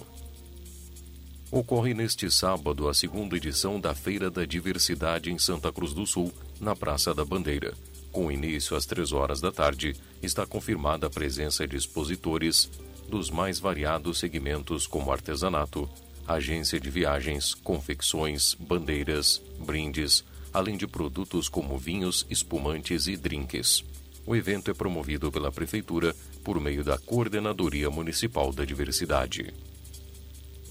[1.51, 6.33] Ocorre neste sábado a segunda edição da Feira da Diversidade em Santa Cruz do Sul,
[6.59, 7.73] na Praça da Bandeira.
[8.11, 12.69] Com início às três horas da tarde, está confirmada a presença de expositores
[13.07, 15.87] dos mais variados segmentos como artesanato,
[16.27, 20.23] agência de viagens, confecções, bandeiras, brindes,
[20.55, 23.83] além de produtos como vinhos, espumantes e drinks.
[24.25, 26.15] O evento é promovido pela Prefeitura
[26.45, 29.53] por meio da Coordenadoria Municipal da Diversidade.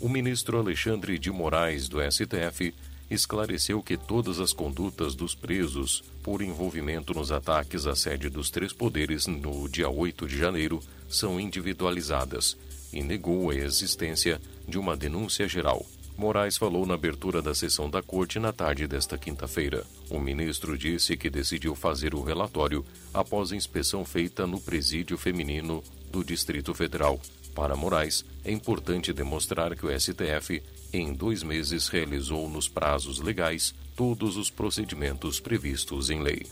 [0.00, 2.74] O ministro Alexandre de Moraes, do STF,
[3.10, 8.72] esclareceu que todas as condutas dos presos por envolvimento nos ataques à sede dos três
[8.72, 12.56] poderes no dia 8 de janeiro são individualizadas
[12.90, 15.84] e negou a existência de uma denúncia geral.
[16.16, 19.85] Moraes falou na abertura da sessão da corte na tarde desta quinta-feira.
[20.09, 25.83] O ministro disse que decidiu fazer o relatório após a inspeção feita no presídio feminino
[26.11, 27.20] do Distrito Federal.
[27.55, 33.74] Para Moraes, é importante demonstrar que o STF, em dois meses, realizou nos prazos legais
[33.96, 36.46] todos os procedimentos previstos em lei.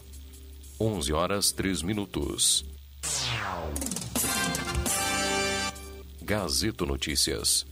[0.80, 2.64] 11 horas 3 minutos.
[6.20, 7.71] Gazeta Notícias.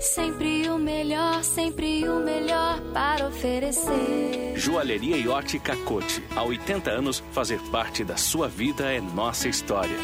[0.00, 4.54] Sempre o melhor, sempre o melhor para oferecer.
[4.56, 6.24] Joalheria e ótica cote.
[6.34, 9.98] Há 80 anos, fazer parte da sua vida é nossa história.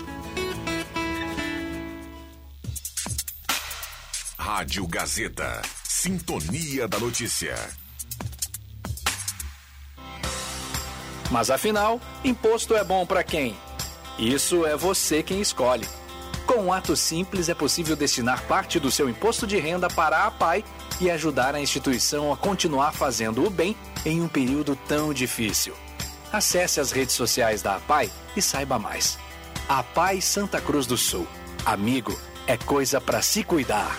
[4.37, 5.63] Rádio Gazeta.
[5.83, 7.55] Sintonia da Notícia.
[11.31, 13.57] Mas afinal, imposto é bom para quem?
[14.19, 15.89] Isso é você quem escolhe.
[16.47, 20.27] Com um ato simples é possível destinar parte do seu imposto de renda para a
[20.29, 20.65] APAI
[21.01, 25.75] e ajudar a instituição a continuar fazendo o bem em um período tão difícil.
[26.33, 29.19] Acesse as redes sociais da APAI e saiba mais.
[29.69, 31.27] APAI Santa Cruz do Sul.
[31.65, 32.17] Amigo,
[32.47, 33.99] é coisa para se cuidar.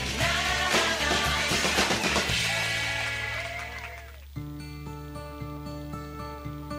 [0.17, 0.50] na, na.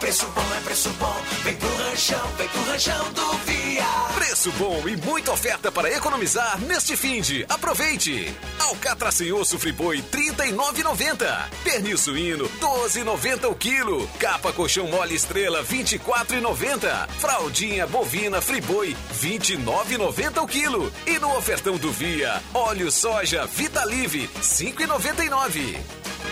[0.00, 1.14] Preço bom, é preço bom.
[1.44, 3.84] Vem pro ranchão, vem pro ranchão do Via.
[4.14, 7.44] Preço bom e muita oferta para economizar neste fim de.
[7.46, 8.34] Aproveite!
[8.58, 11.50] Alcatra sem osso friboi 39,90.
[11.62, 14.08] Pernil suíno 12,90 o quilo.
[14.18, 17.08] Capa colchão mole estrela 24,90.
[17.18, 20.92] Fraldinha bovina friboi 29,90 o quilo.
[21.06, 25.78] E no ofertão do Via, óleo soja Vitalive 5,99.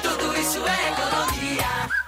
[0.02, 2.07] Tudo isso é economia.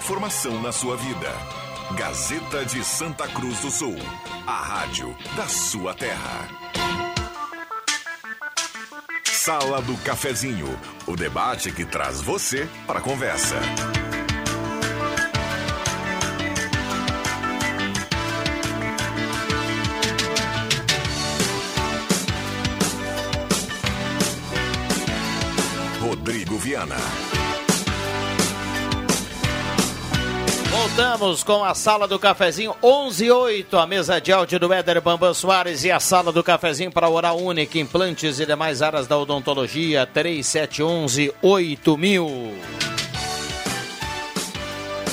[0.00, 1.30] Informação na sua vida.
[1.94, 3.96] Gazeta de Santa Cruz do Sul.
[4.46, 6.48] A rádio da sua terra.
[9.24, 10.66] Sala do Cafezinho.
[11.06, 13.56] O debate que traz você para a conversa.
[26.00, 26.96] Rodrigo Viana.
[30.80, 34.98] Voltamos com a sala do cafezinho 11 e 8, a mesa de áudio do Éder
[34.98, 39.18] Bambam Soares e a sala do cafezinho para Oral Única, implantes e demais áreas da
[39.18, 42.99] odontologia 3711 8000.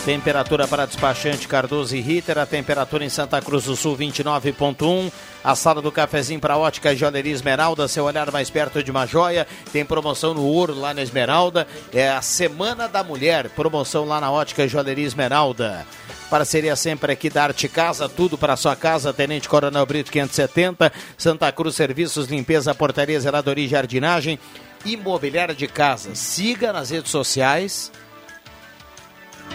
[0.08, 5.12] Temperatura para despachante Cardoso e Ritter, a temperatura em Santa Cruz do Sul 29.1.
[5.43, 9.45] A sala do cafezinho para ótica joalheria Esmeralda, seu olhar mais perto de uma joia.
[9.74, 11.68] Tem promoção no ouro lá na Esmeralda.
[11.93, 15.86] É a Semana da Mulher, promoção lá na ótica joalheria Esmeralda.
[16.30, 19.12] Parceria sempre aqui da Arte Casa, tudo para sua casa.
[19.12, 24.39] Tenente Coronel Brito 570, Santa Cruz Serviços, Limpeza, Portaria, Zeladoria e Jardinagem.
[24.86, 26.16] Imobiliária de Casa.
[26.16, 27.91] Siga nas redes sociais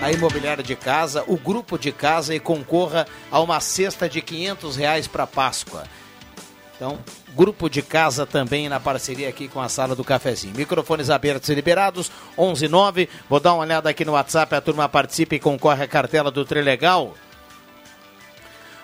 [0.01, 4.77] a imobiliária de casa, o grupo de casa e concorra a uma cesta de 500
[4.77, 5.85] reais para Páscoa.
[6.75, 6.99] Então,
[7.35, 10.57] grupo de casa também na parceria aqui com a sala do cafezinho.
[10.57, 13.09] Microfones abertos e liberados, 119.
[13.29, 16.45] Vou dar uma olhada aqui no WhatsApp, a turma participa e concorre à cartela do
[16.45, 17.15] Trilegal.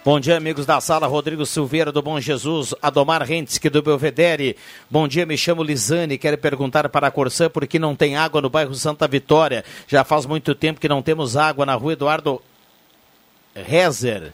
[0.09, 1.07] Bom dia, amigos da sala.
[1.07, 4.57] Rodrigo Silveira do Bom Jesus, Adomar Rentzik do Belvedere.
[4.91, 6.17] Bom dia, me chamo Lisane.
[6.17, 9.63] Quero perguntar para a Corsã por que não tem água no bairro Santa Vitória.
[9.87, 12.41] Já faz muito tempo que não temos água na rua Eduardo
[13.55, 14.33] Rezer.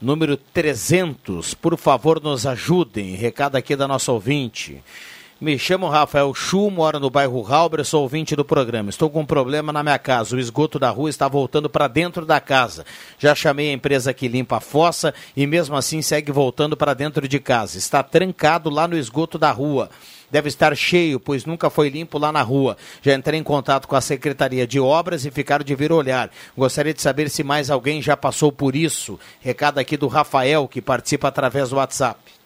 [0.00, 1.52] Número 300.
[1.52, 3.14] Por favor, nos ajudem.
[3.16, 4.82] Recado aqui da nossa ouvinte.
[5.40, 8.90] Me chamo Rafael Chu, moro no bairro Halber, sou ouvinte do programa.
[8.90, 10.36] Estou com um problema na minha casa.
[10.36, 12.84] O esgoto da rua está voltando para dentro da casa.
[13.18, 17.26] Já chamei a empresa que limpa a fossa e mesmo assim segue voltando para dentro
[17.26, 17.78] de casa.
[17.78, 19.88] Está trancado lá no esgoto da rua.
[20.30, 22.76] Deve estar cheio, pois nunca foi limpo lá na rua.
[23.00, 26.30] Já entrei em contato com a Secretaria de Obras e ficaram de vir olhar.
[26.54, 29.18] Gostaria de saber se mais alguém já passou por isso.
[29.40, 32.39] Recado aqui do Rafael, que participa através do WhatsApp.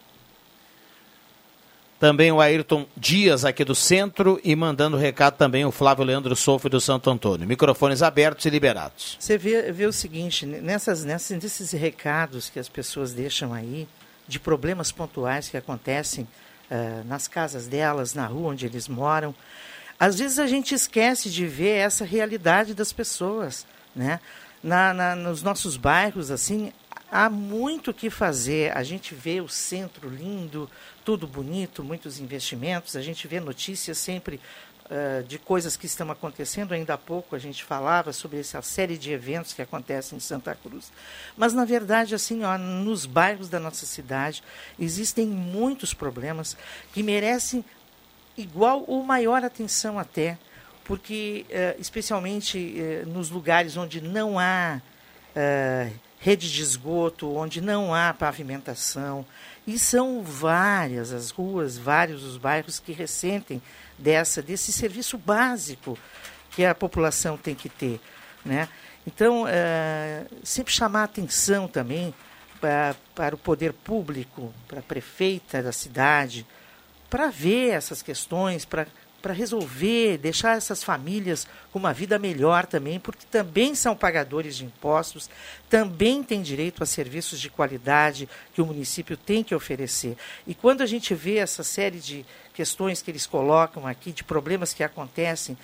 [2.05, 6.69] Também o Ayrton Dias aqui do centro e mandando recado também o Flávio Leandro Soufo
[6.69, 7.47] do Santo Antônio.
[7.47, 9.17] Microfones abertos e liberados.
[9.19, 13.87] Você vê, vê o seguinte, nessas, nessas, nesses recados que as pessoas deixam aí,
[14.27, 16.27] de problemas pontuais que acontecem
[16.69, 19.33] uh, nas casas delas, na rua onde eles moram,
[19.99, 24.19] às vezes a gente esquece de ver essa realidade das pessoas, né?
[24.61, 26.71] Na, na, nos nossos bairros, assim,
[27.11, 28.75] há muito o que fazer.
[28.77, 30.69] A gente vê o centro lindo,
[31.05, 32.95] tudo bonito, muitos investimentos.
[32.95, 34.41] A gente vê notícias sempre
[34.89, 36.73] uh, de coisas que estão acontecendo.
[36.73, 40.55] Ainda há pouco a gente falava sobre essa série de eventos que acontecem em Santa
[40.55, 40.91] Cruz.
[41.37, 44.43] Mas, na verdade, assim, ó, nos bairros da nossa cidade
[44.79, 46.57] existem muitos problemas
[46.91, 47.63] que merecem
[48.35, 50.39] igual ou maior atenção até,
[50.83, 54.81] porque, uh, especialmente uh, nos lugares onde não há
[56.17, 59.25] rede de esgoto, onde não há pavimentação,
[59.67, 63.61] e são várias as ruas, vários os bairros que ressentem
[63.97, 65.97] dessa, desse serviço básico
[66.51, 67.99] que a população tem que ter.
[68.43, 68.69] Né?
[69.05, 72.13] Então, é, sempre chamar atenção também
[72.61, 76.45] para, para o poder público, para a prefeita da cidade,
[77.09, 78.87] para ver essas questões, para
[79.25, 84.65] para resolver, deixar essas famílias com uma vida melhor também, porque também são pagadores de
[84.65, 85.31] impostos,
[85.67, 90.15] também têm direito a serviços de qualidade que o município tem que oferecer.
[90.45, 92.23] E quando a gente vê essa série de
[92.53, 95.57] questões que eles colocam aqui, de problemas que acontecem,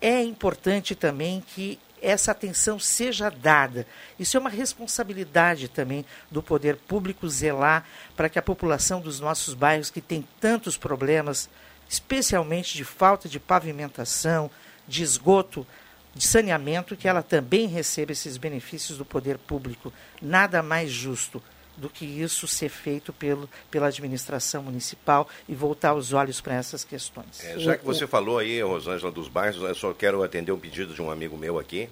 [0.00, 3.84] é importante também que essa atenção seja dada.
[4.16, 7.84] Isso é uma responsabilidade também do poder público zelar
[8.16, 11.50] para que a população dos nossos bairros que tem tantos problemas
[11.88, 14.50] especialmente de falta de pavimentação,
[14.86, 15.66] de esgoto,
[16.14, 19.92] de saneamento, que ela também receba esses benefícios do poder público.
[20.20, 21.42] Nada mais justo
[21.76, 26.84] do que isso ser feito pelo, pela administração municipal e voltar os olhos para essas
[26.84, 27.44] questões.
[27.44, 30.92] É, já que você falou aí, Rosângela, dos bairros, eu só quero atender um pedido
[30.92, 31.88] de um amigo meu aqui,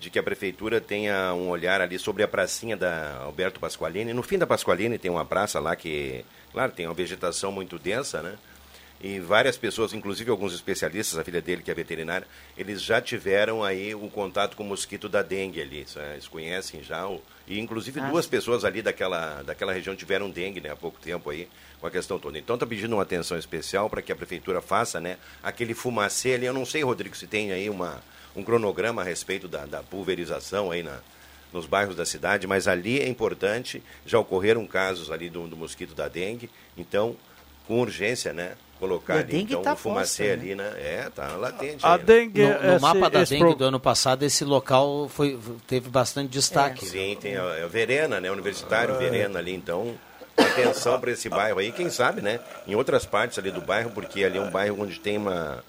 [0.00, 4.12] de que a prefeitura tenha um olhar ali sobre a pracinha da Alberto Pasqualini.
[4.12, 8.20] No fim da Pasqualini tem uma praça lá que, claro, tem uma vegetação muito densa,
[8.20, 8.36] né?
[9.02, 12.26] E várias pessoas, inclusive alguns especialistas, a filha dele que é veterinária,
[12.56, 16.84] eles já tiveram aí o um contato com o mosquito da dengue ali, eles conhecem
[16.84, 20.76] já, o, e inclusive ah, duas pessoas ali daquela, daquela região tiveram dengue né, há
[20.76, 21.48] pouco tempo aí,
[21.80, 22.38] com a questão toda.
[22.38, 26.46] Então está pedindo uma atenção especial para que a prefeitura faça né, aquele fumacê ali,
[26.46, 28.00] eu não sei, Rodrigo, se tem aí uma,
[28.36, 31.00] um cronograma a respeito da, da pulverização aí na,
[31.52, 35.92] nos bairros da cidade, mas ali é importante, já ocorreram casos ali do, do mosquito
[35.92, 37.16] da dengue, então,
[37.66, 38.54] com urgência, né?
[38.82, 40.72] Colocar ali, então, tá um fumacê força, ali, né?
[40.76, 41.86] É, tá latente.
[41.86, 43.54] A dengue, no, no esse, mapa da dengue pro...
[43.54, 46.84] do ano passado, esse local foi, teve bastante destaque.
[46.84, 46.88] É.
[46.88, 48.28] Sim, tem a, a, Verena, né?
[48.28, 49.94] Universitário, ah, Verena ali, então
[50.36, 52.40] atenção para esse bairro aí, quem sabe, né?
[52.66, 55.62] Em outras partes ali do bairro, porque ali é um bairro onde tem uma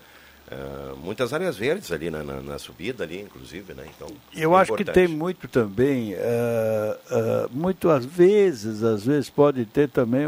[0.52, 3.86] uh, muitas áreas verdes ali na, na, na, subida ali, inclusive, né?
[3.96, 4.88] Então eu é acho importante.
[4.88, 10.26] que tem muito também, uh, uh, muito às vezes, às vezes pode ter também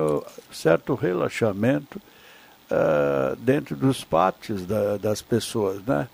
[0.51, 1.99] certo relaxamento
[2.72, 6.07] uh, dentro dos pátios da, das pessoas, né?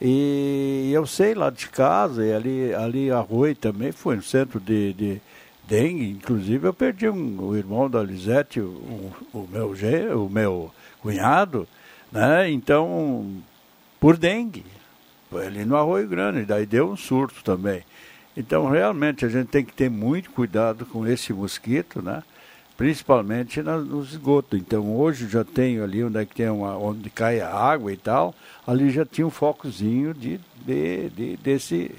[0.00, 3.24] E eu sei lá de casa, e ali, ali a
[3.58, 5.20] também foi um centro de, de
[5.66, 9.74] dengue, inclusive eu perdi um, o irmão da Lisete, o, o, meu,
[10.22, 11.66] o meu cunhado,
[12.12, 12.50] né?
[12.50, 13.42] Então,
[13.98, 14.64] por dengue,
[15.30, 17.82] foi ali no Arroio Grande, daí deu um surto também.
[18.36, 22.22] Então, realmente, a gente tem que ter muito cuidado com esse mosquito, né?
[22.76, 24.58] Principalmente nos esgotos.
[24.58, 27.96] Então hoje já tenho ali onde, é que tem uma, onde cai a água e
[27.96, 28.34] tal,
[28.66, 31.90] ali já tinha um focozinho de, de, de desse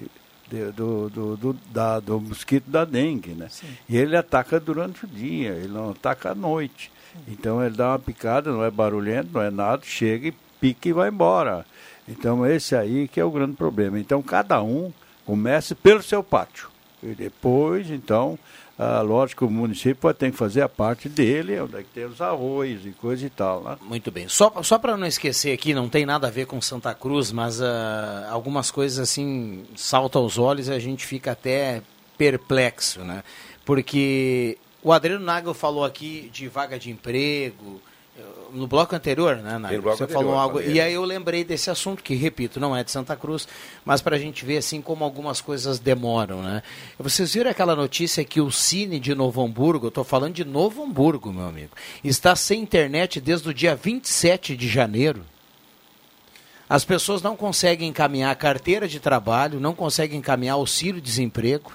[0.49, 3.47] de, do, do, do, da, do mosquito da dengue, né?
[3.49, 3.67] Sim.
[3.89, 6.91] E ele ataca durante o dia, ele não ataca à noite.
[7.11, 7.19] Sim.
[7.34, 10.93] Então ele dá uma picada, não é barulhento, não é nada, chega e pica e
[10.93, 11.65] vai embora.
[12.07, 13.99] Então esse aí que é o grande problema.
[13.99, 14.93] Então cada um
[15.25, 16.69] comece pelo seu pátio.
[17.03, 18.39] E depois, então,
[18.80, 22.21] ah, lógico, o município tem que fazer a parte dele, onde é que tem os
[22.21, 23.63] arroz e coisa e tal.
[23.63, 23.75] Né?
[23.82, 24.28] Muito bem.
[24.28, 27.59] Só, só para não esquecer aqui, não tem nada a ver com Santa Cruz, mas
[27.59, 27.65] uh,
[28.30, 31.82] algumas coisas assim saltam aos olhos e a gente fica até
[32.19, 33.23] perplexo, né?
[33.65, 37.82] Porque o Adriano Nagel falou aqui de vaga de emprego,
[38.51, 39.82] no bloco anterior, né, Nair?
[39.82, 40.61] Você anterior, falou algo.
[40.61, 43.47] E aí eu lembrei desse assunto, que, repito, não é de Santa Cruz,
[43.86, 46.63] mas para a gente ver assim como algumas coisas demoram, né?
[46.97, 50.84] Vocês viram aquela notícia que o Cine de Novo Hamburgo, eu estou falando de Novo
[50.84, 51.72] Hamburgo, meu amigo,
[52.03, 55.24] está sem internet desde o dia 27 de janeiro.
[56.70, 61.72] As pessoas não conseguem encaminhar carteira de trabalho, não conseguem encaminhar auxílio-desemprego.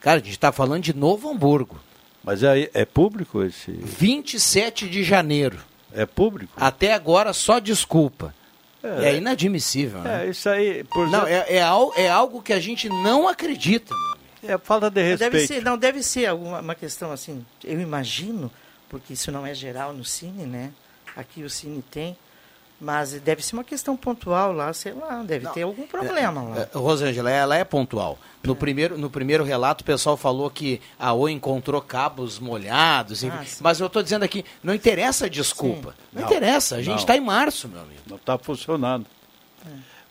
[0.00, 1.78] Cara, a gente está falando de Novo Hamburgo.
[2.24, 3.70] Mas é, é público esse?
[3.72, 5.58] 27 de janeiro.
[5.92, 6.52] É público?
[6.56, 8.34] Até agora só desculpa.
[8.82, 9.16] É, É.
[9.16, 10.00] inadmissível.
[10.00, 10.26] né?
[10.26, 10.82] É, isso aí.
[10.84, 13.94] Por Não, exemplo, é, é, al- é algo que a gente não acredita.
[14.42, 15.32] É falta de respeito.
[15.32, 18.50] Deve ser, não, deve ser alguma uma questão assim, eu imagino,
[18.88, 20.72] porque isso não é geral no Cine, né?
[21.14, 22.16] Aqui o Cine tem,
[22.80, 26.58] mas deve ser uma questão pontual lá, sei lá, deve ter algum problema lá.
[26.62, 28.18] É, Rosângela, ela é pontual.
[28.44, 33.22] No, primeiro, no primeiro relato, o pessoal falou que a Oi encontrou cabos molhados.
[33.24, 33.58] Ah, sim.
[33.60, 35.94] mas eu estou dizendo aqui, não interessa a desculpa.
[36.12, 36.96] Não, Não, interessa, a gente não.
[36.96, 38.00] está em março, meu amigo.
[38.08, 39.06] Não está funcionando.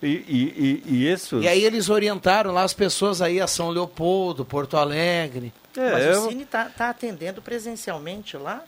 [0.01, 1.39] E, e, e, e isso.
[1.41, 5.53] E aí eles orientaram lá as pessoas aí a São Leopoldo, Porto Alegre.
[5.75, 8.63] mas o Cine está atendendo presencialmente lá?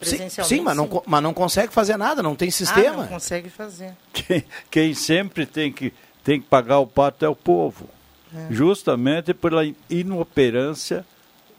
[0.00, 2.96] Sim, Presencialmente, sim, mas não, co- mas não consegue fazer nada, não tem Ah, sistema.
[2.98, 3.96] não consegue fazer.
[4.12, 5.92] Quem, quem sempre tem que,
[6.22, 7.88] tem que pagar o pato é o povo.
[8.34, 8.46] É.
[8.52, 11.04] Justamente pela inoperância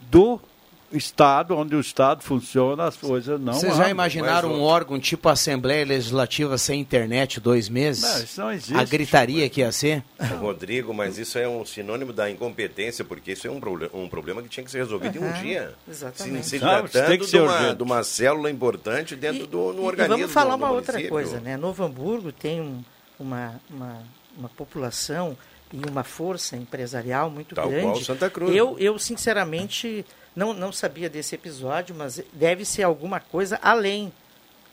[0.09, 0.39] do
[0.91, 5.85] Estado, onde o Estado funciona, as coisas não Vocês já imaginaram um órgão tipo Assembleia
[5.85, 8.01] Legislativa sem internet dois meses?
[8.01, 10.03] Não, isso não existe, A gritaria que ia ser?
[10.39, 14.41] Rodrigo, mas isso é um sinônimo da incompetência, porque isso é um, proble- um problema
[14.41, 15.75] que tinha que ser resolvido em um dia.
[15.87, 16.43] exatamente.
[16.45, 19.83] Se, se Não, tratando que de ser uma, de uma célula importante dentro do no
[19.83, 20.17] E organismo.
[20.17, 21.09] vamos falar do uma outra município.
[21.15, 21.55] coisa, né?
[21.55, 22.83] Novo Hamburgo tem um-
[23.19, 24.01] uma, uma,
[24.35, 25.37] uma população
[25.71, 27.83] e uma força empresarial muito Tal grande.
[27.85, 30.05] qual Santa Cruz, Eu, eu sinceramente,
[30.35, 34.11] não, não sabia desse episódio, mas deve ser alguma coisa além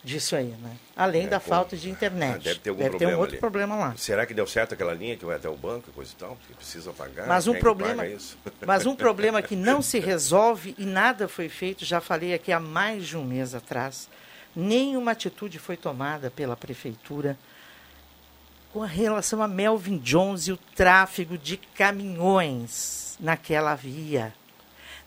[0.03, 0.77] disso aí, né?
[0.97, 1.49] Além da pô.
[1.49, 2.37] falta de internet.
[2.37, 3.41] Ah, deve ter algum um problema outro ali.
[3.41, 3.95] problema lá.
[3.97, 6.39] Será que deu certo aquela linha que vai até o banco e coisa e tal?
[6.47, 7.27] Que precisa pagar?
[7.27, 8.05] Mas um é problema,
[8.65, 12.61] mas um problema que não se resolve e nada foi feito, já falei aqui há
[12.61, 14.09] mais de um mês atrás,
[14.55, 17.37] nenhuma atitude foi tomada pela prefeitura
[18.77, 24.35] com relação a Melvin Jones e o tráfego de caminhões naquela via.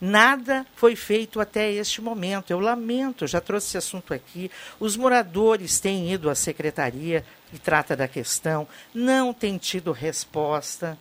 [0.02, 2.50] Nada foi feito até este momento.
[2.50, 4.50] Eu lamento, já trouxe esse assunto aqui.
[4.80, 10.98] Os moradores têm ido à secretaria que trata da questão, não tem tido resposta.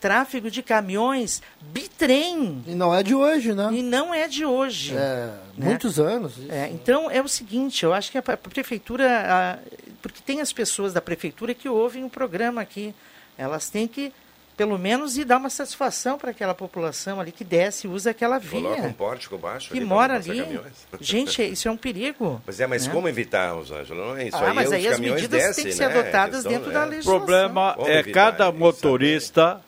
[0.00, 2.62] Tráfego de caminhões, bitrem.
[2.66, 3.68] E não é de hoje, né?
[3.72, 4.94] E não é de hoje.
[4.96, 5.26] É,
[5.56, 5.66] né?
[5.70, 6.36] muitos anos.
[6.38, 6.52] isso.
[6.52, 9.58] É, então é o seguinte, eu acho que a, prefeitura, a-
[10.00, 12.94] porque tem as pessoas da prefeitura que ouvem o programa aqui,
[13.36, 14.12] elas têm que
[14.56, 18.40] pelo menos ir dar uma satisfação para aquela população ali que desce e usa aquela
[18.40, 18.94] Coloca um via.
[18.98, 20.40] pórtico baixo Que ali mora ali.
[20.42, 20.72] caminhões.
[21.00, 22.42] Gente, isso é um perigo.
[22.44, 22.92] Pois é, mas né?
[22.92, 24.04] como evitar, Rosângela?
[24.08, 25.98] Não é isso Ah, aí, mas os aí as medidas descem, têm que ser né?
[26.00, 26.82] adotadas A questão, dentro da é.
[26.86, 27.18] O legislação.
[27.20, 29.60] problema Vamos é evitar cada motorista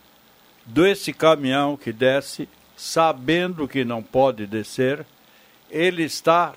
[0.71, 5.05] desse caminhão que desce, sabendo que não pode descer,
[5.71, 6.55] ele está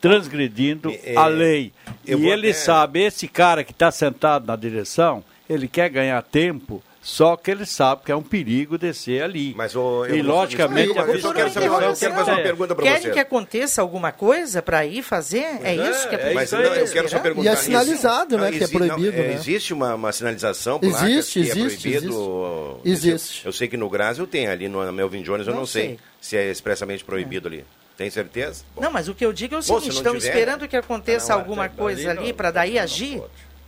[0.00, 1.72] transgredindo É, a lei.
[2.06, 6.82] E ele até- sabe, esse cara que está sentado na direção, ele quer ganhar tempo,
[7.08, 9.54] só que ele sabe que é um perigo descer ali.
[9.56, 12.74] Mas, eu e vou- logicamente a eu só quero saber- eu quero fazer uma pergunta
[12.74, 13.10] para Querem você.
[13.12, 15.44] que aconteça alguma coisa para ir fazer?
[15.62, 17.48] É, isso que a Mas prefeitura não, eu quero só perguntar.
[17.48, 19.34] E é sinalizado, isso- né, que é exi- não, proibido, é, né?
[19.34, 22.80] Existe uma, uma sinalização, placas, Existe, que é existe, proibido?
[22.84, 23.44] Existe.
[23.44, 25.82] Eu, eu sei que no Brasil tem, ali no Melvin Jones eu não, Não sei.
[25.86, 25.98] sei.
[26.20, 27.64] se é expressamente proibido ali.
[27.96, 28.62] Tem certeza?
[28.78, 30.76] Não, mas o que eu digo é o Bom, se seguinte, estão tiver- esperando que
[30.76, 33.22] aconteça Não, alguma coisa ali para daí agir.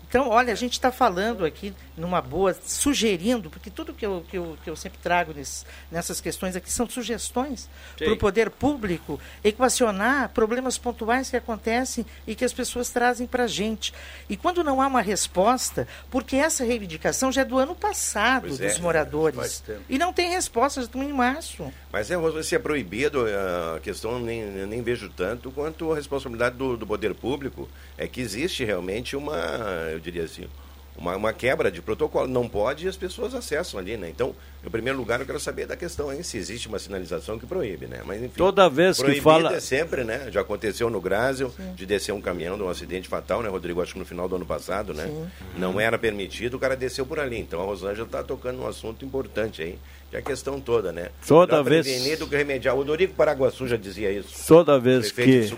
[0.08, 4.38] Então, olha, a gente está falando aqui numa boa, sugerindo, porque tudo que eu, que
[4.38, 9.20] eu, que eu sempre trago nesse- nessas questões aqui são sugestões para o poder público
[9.44, 13.92] equacionar problemas pontuais que acontecem e que as pessoas trazem para a gente.
[14.28, 18.58] E quando não há uma resposta, porque essa reivindicação já é do ano passado Pois
[18.58, 19.62] dos é, moradores.
[19.88, 21.70] E não tem resposta, já estamos em março.
[21.92, 23.26] Mas é, se é proibido,
[23.74, 27.68] a questão nem, nem vejo tanto quanto a responsabilidade do, do poder público.
[27.96, 29.36] É que existe realmente uma,
[29.98, 30.46] eu diria assim,
[30.96, 32.26] uma, uma quebra de protocolo.
[32.26, 34.08] Não pode e as pessoas acessam ali, né?
[34.08, 34.34] Então,
[34.66, 37.86] em primeiro lugar, eu quero saber da questão aí, se existe uma sinalização que proíbe,
[37.86, 38.00] né?
[38.04, 40.28] Mas, enfim, Toda vez que fala- é sempre, né?
[40.32, 43.80] Já aconteceu no Brasil de descer um caminhão de um acidente fatal, né, Rodrigo?
[43.80, 45.08] Acho que no final do ano passado, né?
[45.56, 47.38] Não era permitido, o cara desceu por ali.
[47.38, 49.78] Então, a Rosângela está tocando um assunto importante aí,
[50.12, 51.10] é a questão toda, né?
[51.26, 52.76] Toda Melhor vez- prevenir do que remediar.
[52.76, 54.46] O Dorico Paraguaçu já dizia isso.
[54.46, 55.50] Toda vez que,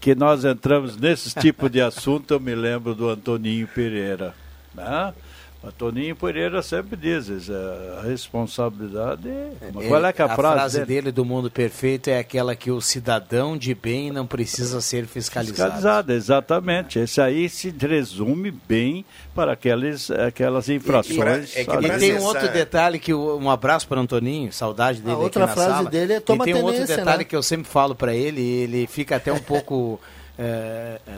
[0.00, 4.34] que nós entramos nesse tipo de assunto, eu me lembro do Antoninho Pereira.
[4.74, 5.14] Né?
[5.62, 9.28] O Antoninho Pereira sempre diz, isso, é, a responsabilidade...
[9.74, 10.86] Mas qual é que é a, frase, dele?
[10.86, 15.56] dele do mundo perfeito é aquela que o cidadão de bem não precisa ser fiscalizado.
[15.56, 16.98] Fiscalizada, exatamente.
[16.98, 19.04] Esse aí se resume bem
[19.34, 21.54] para aquelas, aquelas infrações.
[21.54, 21.98] E, sabe?
[21.98, 25.52] tem um outro detalhe que um abraço para Antoninho, saudade dele A aqui outra na
[25.52, 25.90] frase sala.
[25.90, 27.24] dele é, "Toma e tem um outro tenência", detalhe né?
[27.24, 30.00] que eu sempre falo para ele, e ele fica até um pouco
[30.38, 31.12] é, é,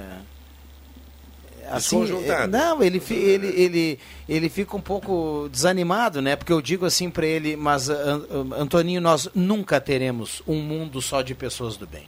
[1.71, 2.51] assim, Desconjuntado.
[2.53, 3.99] não, ele, ele, ele,
[4.29, 6.37] ele fica um pouco desanimado, né?
[6.37, 11.01] Porque eu digo assim para ele, mas An- An- Antoninho, nós nunca teremos um mundo
[11.03, 12.05] só de pessoas do bem.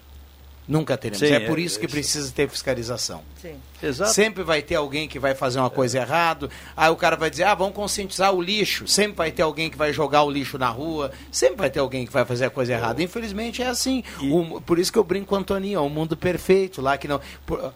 [0.67, 1.19] Nunca teremos.
[1.19, 3.21] Sim, é por é- isso que é- precisa ter fiscalização.
[3.41, 3.57] Sim.
[3.83, 4.12] Exato.
[4.15, 6.49] Sempre vai ter alguém que vai fazer uma coisa errada.
[6.75, 8.89] Aí o cara vai dizer, ah, vamos conscientizar o lixo.
[8.89, 11.12] Sempre vai ter alguém que vai jogar o lixo na rua.
[11.31, 13.03] Sempre vai ter alguém que vai fazer a coisa errada.
[13.03, 14.03] Infelizmente é assim.
[14.23, 17.07] O- por isso que eu brinco com o Antoninho, é um mundo perfeito lá que
[17.07, 17.21] não.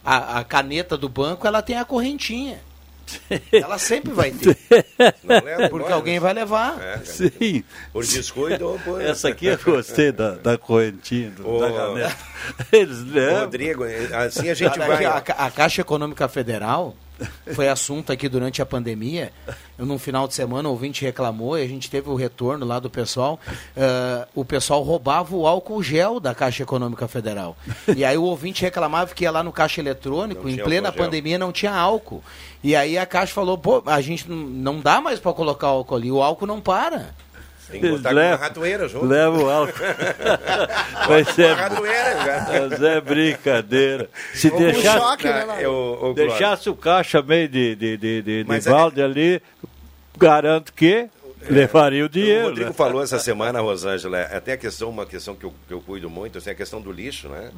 [0.03, 2.59] A, a caneta do banco ela tem a correntinha.
[3.52, 4.56] Ela sempre vai ter.
[5.24, 6.80] Leva Porque alguém vai levar.
[6.80, 7.64] É, Sim.
[7.92, 9.00] Por descuido ou por...
[9.00, 12.16] Essa aqui eu gostei da, da correntinha, da caneta.
[12.72, 13.40] Eles levam.
[13.40, 15.04] Rodrigo, assim a gente vai...
[15.04, 16.96] A, a Caixa Econômica Federal
[17.54, 19.32] foi assunto aqui durante a pandemia.
[19.78, 22.78] Eu, num final de semana, o ouvinte reclamou e a gente teve o retorno lá
[22.78, 23.38] do pessoal.
[23.76, 27.56] eh, o pessoal roubava o álcool gel da Caixa Econômica Federal.
[27.96, 30.98] E aí o ouvinte reclamava que ia lá no caixa eletrônico, Não em plena álcool
[30.98, 31.06] gel.
[31.06, 32.22] pandemia não tinha álcool.
[32.62, 35.94] E aí a Caixa falou: pô, a gente não, não dá mais para colocar álcool
[35.94, 37.14] ali, o álcool não para.
[37.70, 39.06] Tem que botar com uma ratoeira junto.
[39.06, 39.72] Leva o álcool.
[41.06, 41.52] Vai Vai ser.
[41.54, 42.66] ratoeira.
[42.70, 44.08] Mas é brincadeira.
[44.34, 45.46] Se Ou com deixar, choque, né?
[45.60, 46.16] Eu- ô, Clóvis.
[46.16, 49.42] deixasse o caixa meio de, de, de, de, de Mas é- balde ali,
[50.16, 51.08] garanto que
[51.48, 52.46] levaria o O dinheiro.
[52.48, 52.74] Rodrigo né?
[52.74, 56.38] falou essa semana, Rosângela, até a questão, uma questão que eu, que eu cuido muito,
[56.38, 57.50] assim, a questão do lixo, né?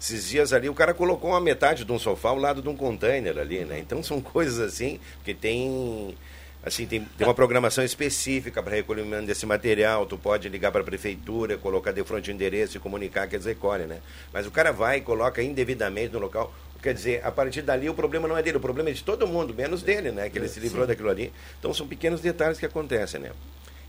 [0.00, 2.76] Esses dias ali, o cara colocou uma metade de um sofá ao lado de um
[2.76, 3.78] container ali, né?
[3.78, 6.14] Então são coisas assim, que tem.
[6.68, 10.06] Assim, tem, tem uma programação específica para recolhimento desse material.
[10.06, 13.46] Tu pode ligar para a prefeitura, colocar de frente o endereço e comunicar que eles
[13.46, 14.00] recolhem, né?
[14.32, 16.54] Mas o cara vai e coloca indevidamente no local.
[16.82, 19.26] Quer dizer, a partir dali o problema não é dele, o problema é de todo
[19.26, 20.30] mundo, menos dele, né?
[20.30, 21.32] Que ele se livrou daquilo ali.
[21.58, 23.32] Então são pequenos detalhes que acontecem, né?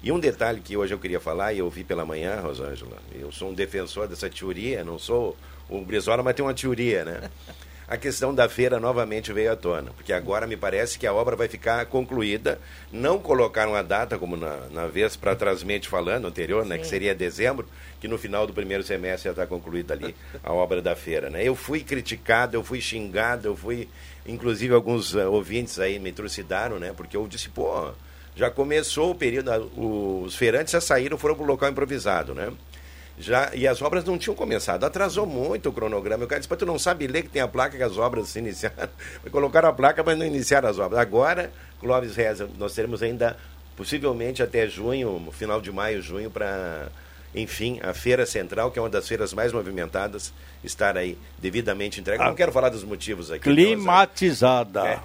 [0.02, 3.32] E um detalhe que hoje eu queria falar, e eu vi pela manhã, Rosângela, eu
[3.32, 5.38] sou um defensor dessa teoria, não sou
[5.70, 7.30] o Brizola, mas tem uma teoria, né?
[7.90, 11.36] A questão da feira novamente veio à tona, porque agora me parece que a obra
[11.36, 12.60] vai ficar concluída.
[12.92, 17.16] Não colocaram a data, como na, na vez para trasmente falando, anterior, né, que seria
[17.16, 17.68] dezembro,
[18.00, 21.32] que no final do primeiro semestre já está concluída ali a obra da feira.
[21.32, 21.44] Né?
[21.44, 23.90] Eu fui criticado, eu fui xingado, eu fui.
[24.24, 26.94] Inclusive, alguns eh, ouvintes aí me trucidaram, né?
[26.96, 27.90] Porque eu disse, pô,
[28.36, 32.54] já começou o período, os feirantes já saíram, foram para o local improvisado, né?
[33.20, 34.86] Já, e as obras não tinham começado.
[34.86, 36.24] Atrasou muito o cronograma.
[36.24, 38.30] O cara disse, "Pô, tu não sabe ler que tem a placa que as obras
[38.30, 38.88] se iniciaram.
[39.30, 41.00] Colocaram a placa, mas não iniciaram as obras.
[41.02, 41.52] Agora,
[41.82, 43.36] Clóvis Reza, nós teremos ainda,
[43.76, 46.88] possivelmente até junho, final de maio, junho, para,
[47.36, 52.24] enfim, a Feira Central, que é uma das feiras mais movimentadas, estar aí devidamente entregue.
[52.24, 52.36] Não Ah.
[52.36, 53.44] quero falar dos motivos aqui.
[53.44, 54.88] Climatizada.
[54.88, 55.00] É,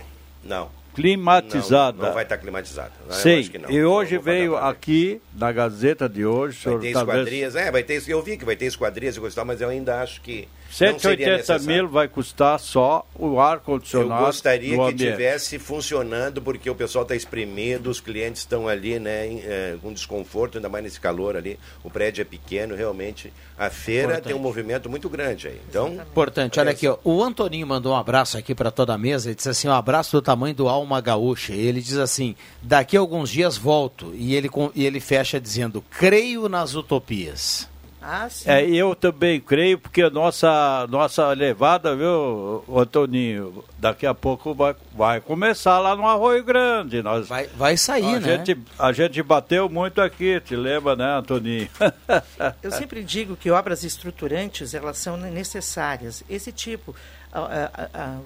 [0.44, 0.70] não.
[0.94, 1.98] Climatizada.
[1.98, 2.92] Não, não vai estar climatizada.
[3.06, 3.70] Eu Sim, acho que não.
[3.70, 7.70] e Não hoje pagar veio aqui, na Gazeta de hoje, Vai ter talvez- esquadrias, é,
[7.70, 10.00] vai ter, eu vi que vai ter esquadrias e coisa e tal, mas eu ainda
[10.00, 11.64] acho que não 180 necessário.
[11.64, 17.02] mil vai custar só o Eu ar-condicionado gostaria do que tivesse funcionando, porque o pessoal
[17.02, 21.36] está espremido, os clientes estão ali, né, em, eh, com desconforto, ainda mais nesse calor
[21.36, 21.58] ali.
[21.84, 23.32] O prédio é pequeno, realmente.
[23.56, 24.24] A feira Importante.
[24.24, 25.60] tem um movimento muito grande aí.
[25.68, 29.28] Então, Importante, olha aqui, ó, o Antoninho mandou um abraço aqui para toda a mesa,
[29.28, 32.96] ele disse assim, um abraço do tamanho do Alma Gaúcha, e ele diz assim, daqui
[32.96, 37.72] a alguns dias volto, e ele, e ele fecha dizendo, creio nas utopias.
[38.06, 38.50] Ah, sim.
[38.50, 44.76] É, eu também creio, porque a nossa, nossa levada, viu, Antoninho, daqui a pouco vai,
[44.92, 47.02] vai começar lá no Arroio Grande.
[47.02, 48.44] Nós, vai, vai sair, a né?
[48.44, 51.68] Gente, a gente bateu muito aqui, te lembra, né, Antoninho?
[52.62, 56.22] Eu sempre digo que obras estruturantes elas são necessárias.
[56.28, 56.94] Esse tipo,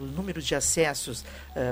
[0.01, 1.24] o número de acessos,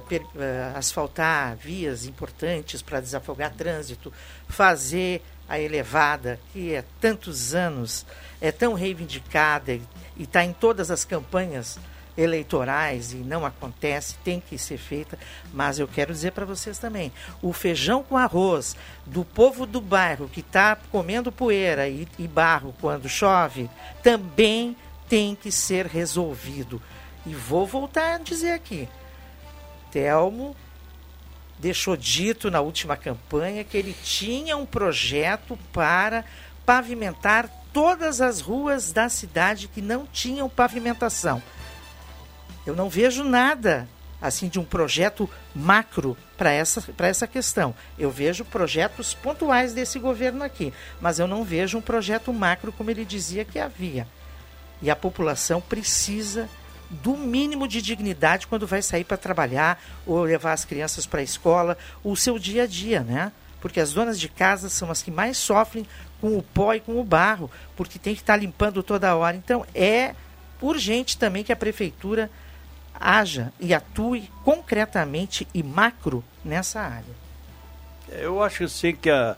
[0.08, 4.12] per- ah, asfaltar vias importantes para desafogar trânsito,
[4.48, 8.04] fazer a elevada, que há tantos anos
[8.40, 9.82] é tão reivindicada e
[10.18, 11.78] está em todas as campanhas
[12.16, 15.18] eleitorais e não acontece, tem que ser feita,
[15.52, 18.74] mas eu quero dizer para vocês também, o feijão com arroz
[19.04, 23.68] do povo do bairro que está comendo poeira e, e barro quando chove,
[24.02, 24.76] também
[25.08, 26.80] tem que ser resolvido.
[27.26, 28.88] E vou voltar a dizer aqui,
[29.90, 30.56] Telmo
[31.58, 36.24] deixou dito na última campanha que ele tinha um projeto para
[36.64, 41.42] pavimentar todas as ruas da cidade que não tinham pavimentação.
[42.66, 43.88] Eu não vejo nada
[44.20, 47.74] assim de um projeto macro para essa, para essa questão.
[47.98, 52.90] Eu vejo projetos pontuais desse governo aqui, mas eu não vejo um projeto macro como
[52.90, 54.06] ele dizia que havia.
[54.82, 56.48] E a população precisa
[56.90, 61.24] do mínimo de dignidade quando vai sair para trabalhar ou levar as crianças para a
[61.24, 63.32] escola, o seu dia a dia, né?
[63.60, 65.86] Porque as donas de casa são as que mais sofrem
[66.20, 69.36] com o pó e com o barro, porque tem que estar limpando toda hora.
[69.36, 70.14] Então é
[70.60, 72.30] urgente também que a prefeitura
[72.98, 77.26] haja e atue concretamente e macro nessa área.
[78.08, 79.36] Eu acho assim que a,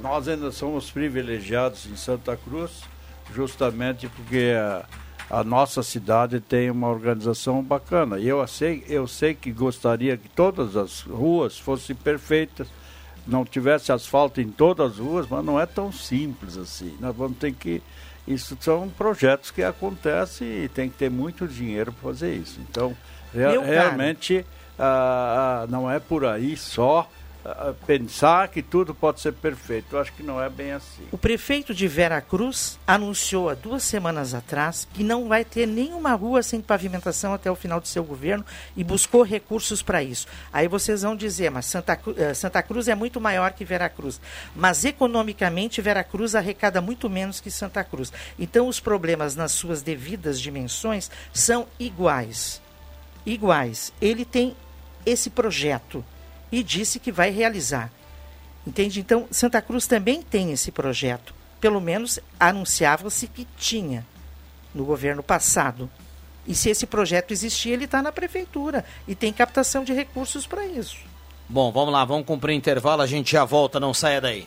[0.00, 2.82] nós ainda somos privilegiados em Santa Cruz,
[3.34, 4.84] justamente porque a,
[5.30, 8.18] a nossa cidade tem uma organização bacana.
[8.18, 12.68] E eu sei, eu sei que gostaria que todas as ruas fossem perfeitas,
[13.26, 16.96] não tivesse asfalto em todas as ruas, mas não é tão simples assim.
[17.00, 17.82] Nós vamos ter que.
[18.26, 22.60] Isso são projetos que acontecem e tem que ter muito dinheiro para fazer isso.
[22.68, 22.96] Então,
[23.32, 24.44] rea, realmente,
[24.78, 27.08] ah, ah, não é por aí só
[27.86, 29.94] pensar que tudo pode ser perfeito.
[29.94, 31.06] Eu acho que não é bem assim.
[31.10, 36.14] O prefeito de Vera Cruz anunciou há duas semanas atrás que não vai ter nenhuma
[36.14, 38.44] rua sem pavimentação até o final do seu governo
[38.76, 40.26] e buscou recursos para isso.
[40.52, 44.20] Aí vocês vão dizer, mas Santa, eh, Santa Cruz é muito maior que Vera Cruz.
[44.54, 48.12] Mas economicamente, Vera Cruz arrecada muito menos que Santa Cruz.
[48.38, 52.60] Então os problemas nas suas devidas dimensões são iguais.
[53.24, 53.92] Iguais.
[54.00, 54.56] Ele tem
[55.04, 56.04] esse projeto
[56.50, 57.90] e disse que vai realizar.
[58.66, 59.00] Entende?
[59.00, 61.34] Então, Santa Cruz também tem esse projeto.
[61.60, 64.06] Pelo menos anunciava-se que tinha
[64.74, 65.90] no governo passado.
[66.46, 70.66] E se esse projeto existir, ele está na prefeitura e tem captação de recursos para
[70.66, 70.96] isso.
[71.48, 74.46] Bom, vamos lá, vamos cumprir intervalo, a gente já volta, não saia daí.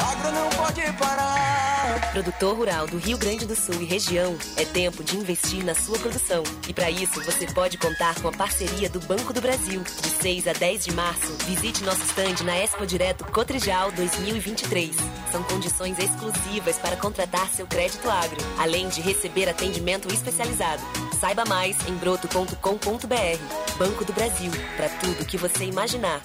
[0.00, 2.10] agro não pode parar.
[2.12, 5.98] Produtor rural do Rio Grande do Sul e região, é tempo de investir na sua
[5.98, 6.42] produção.
[6.68, 9.82] E para isso, você pode contar com a parceria do Banco do Brasil.
[9.82, 14.96] De 6 a 10 de março, visite nosso stand na Expo Direto Cotrijal 2023.
[15.30, 20.82] São condições exclusivas para contratar seu crédito agro, além de receber atendimento especializado.
[21.20, 23.76] Saiba mais em broto.com.br.
[23.78, 26.22] Banco do Brasil, para tudo que você imaginar.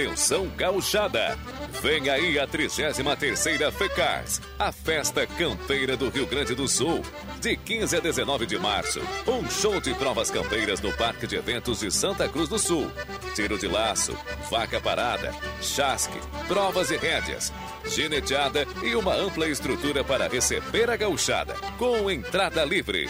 [0.02, 1.38] Atenção gauchada!
[1.80, 7.04] Vem aí a 33ª FECARS, a festa campeira do Rio Grande do Sul.
[7.40, 11.82] De 15 a 19 de março, um show de provas campeiras no Parque de Eventos
[11.82, 12.92] de Santa Cruz do Sul.
[13.36, 14.18] Tiro de laço,
[14.50, 17.54] vaca parada, chasque, provas e rédeas,
[17.86, 23.08] gineteada e uma ampla estrutura para receber a gauchada, com entrada livre.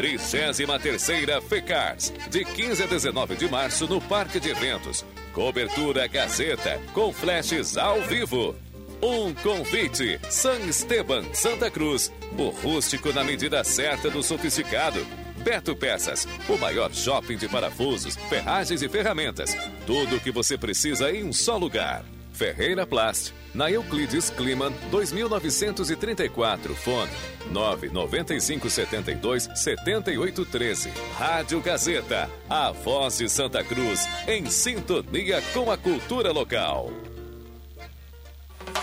[0.00, 5.04] 33ª FECARS, de 15 a 19 de março no Parque de Eventos.
[5.34, 8.56] Cobertura Gazeta, com flashes ao vivo.
[9.02, 15.06] Um convite, San Esteban, Santa Cruz, o rústico na medida certa do sofisticado.
[15.44, 19.54] Beto Peças, o maior shopping de parafusos, ferragens e ferramentas.
[19.86, 22.04] Tudo o que você precisa em um só lugar.
[22.40, 27.10] Ferreira Plast, na Euclides Kliman, 2934, fone
[27.50, 30.90] 99572 7813.
[31.18, 36.90] Rádio Gazeta, a voz de Santa Cruz, em sintonia com a cultura local.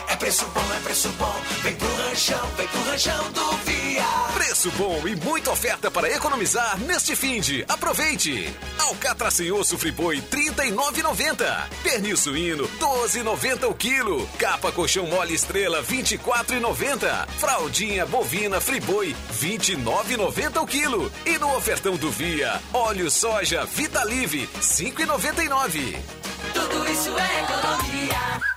[0.08, 1.36] É preço bom, é preço bom.
[1.62, 4.04] Vem pro ranchão, vem pro ranchão do Via.
[4.34, 7.66] Preço bom e muita oferta para economizar neste fim de.
[7.68, 8.54] Aproveite!
[8.80, 11.70] Alcatra sem osso friboi 39,90.
[11.84, 14.28] Pernil suíno 12,90 o quilo.
[14.40, 17.28] Capa colchão mole estrela 24,90.
[17.38, 21.12] Fraldinha bovina friboi 29,90 o quilo.
[21.26, 25.98] E no ofertão do Via, óleo soja Vitalive 5,99.
[26.54, 28.57] Tudo isso é economia.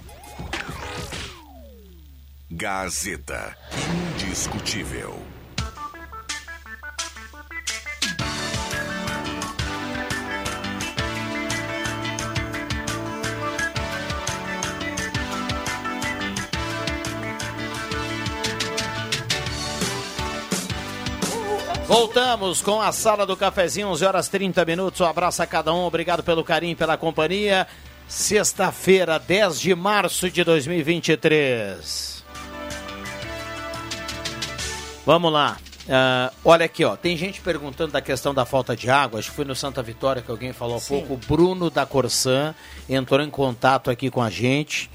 [2.53, 3.55] Gazeta.
[4.19, 5.17] Indiscutível.
[21.87, 24.99] Voltamos com a sala do cafezinho, 11 horas 30 minutos.
[24.99, 27.65] Um abraço a cada um, obrigado pelo carinho, pela companhia.
[28.09, 32.10] Sexta-feira, 10 de março de 2023.
[35.05, 35.57] Vamos lá.
[35.81, 36.95] Uh, olha aqui, ó.
[36.95, 39.19] Tem gente perguntando da questão da falta de água.
[39.19, 40.99] Acho que foi no Santa Vitória que alguém falou há Sim.
[40.99, 41.13] pouco.
[41.13, 42.53] O Bruno da Corsã
[42.87, 44.89] entrou em contato aqui com a gente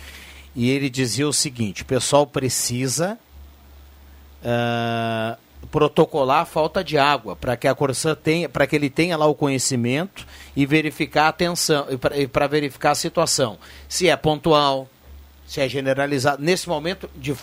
[0.54, 3.18] e ele dizia o seguinte: o pessoal precisa
[4.42, 5.36] uh,
[5.66, 9.26] protocolar a falta de água para que a Corsã tenha, para que ele tenha lá
[9.26, 11.86] o conhecimento e verificar a atenção
[12.16, 14.88] e para verificar a situação, se é pontual,
[15.46, 16.42] se é generalizado.
[16.42, 17.34] Nesse momento, de,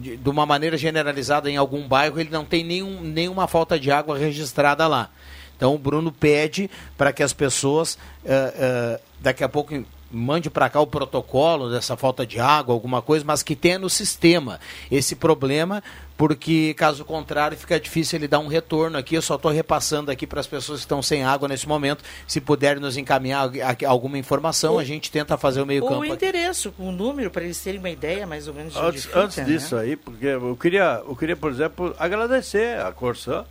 [0.00, 3.90] de, de, uma maneira generalizada em algum bairro, ele não tem nenhum, nenhuma falta de
[3.90, 5.10] água registrada lá.
[5.56, 10.68] Então o Bruno pede para que as pessoas uh, uh, daqui a pouco mande para
[10.68, 14.60] cá o protocolo dessa falta de água, alguma coisa, mas que tenha no sistema
[14.90, 15.82] esse problema,
[16.16, 19.14] porque caso contrário fica difícil ele dar um retorno aqui.
[19.14, 22.04] Eu só estou repassando aqui para as pessoas que estão sem água nesse momento.
[22.28, 23.50] Se puderem nos encaminhar
[23.86, 26.00] alguma informação, o, a gente tenta fazer o meio campo.
[26.00, 29.06] O endereço, o um número, para eles terem uma ideia mais ou menos de antes,
[29.06, 29.82] fica, antes disso né?
[29.82, 33.44] aí, porque eu queria, eu queria, por exemplo, agradecer a Corsã,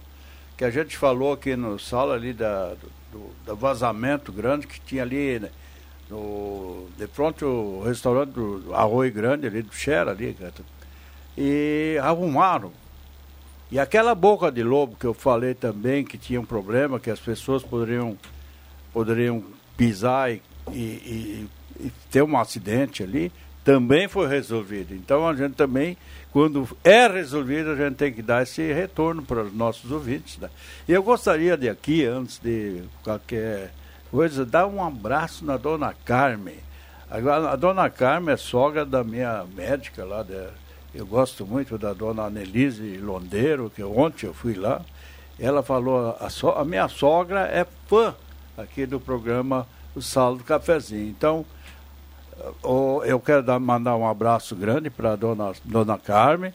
[0.55, 2.73] que a gente falou aqui no sala ali da,
[3.11, 5.41] do, do vazamento grande que tinha ali.
[6.11, 10.35] No, de frente o restaurante do Arroio Grande, ali do Xera, ali,
[11.37, 12.73] e arrumaram.
[13.71, 17.21] E aquela boca de lobo que eu falei também, que tinha um problema, que as
[17.21, 18.17] pessoas poderiam,
[18.91, 19.41] poderiam
[19.77, 20.41] pisar e,
[20.73, 21.49] e, e,
[21.79, 23.31] e ter um acidente ali,
[23.63, 24.93] também foi resolvido.
[24.93, 25.95] Então a gente também,
[26.33, 30.37] quando é resolvido, a gente tem que dar esse retorno para os nossos ouvintes.
[30.37, 30.49] Né?
[30.89, 33.71] E eu gostaria de aqui, antes de qualquer
[34.11, 36.59] coisa, dar um abraço na dona Carmen.
[37.09, 40.25] Agora, a dona Carmen é sogra da minha médica lá,
[40.93, 44.81] eu gosto muito da dona Annelise Londeiro, que ontem eu fui lá.
[45.39, 48.13] Ela falou, a, so, a minha sogra é fã
[48.57, 51.07] aqui do programa O Salo do Cafezinho.
[51.07, 51.45] Então,
[53.05, 56.53] eu quero dar, mandar um abraço grande para a dona, dona Carmen.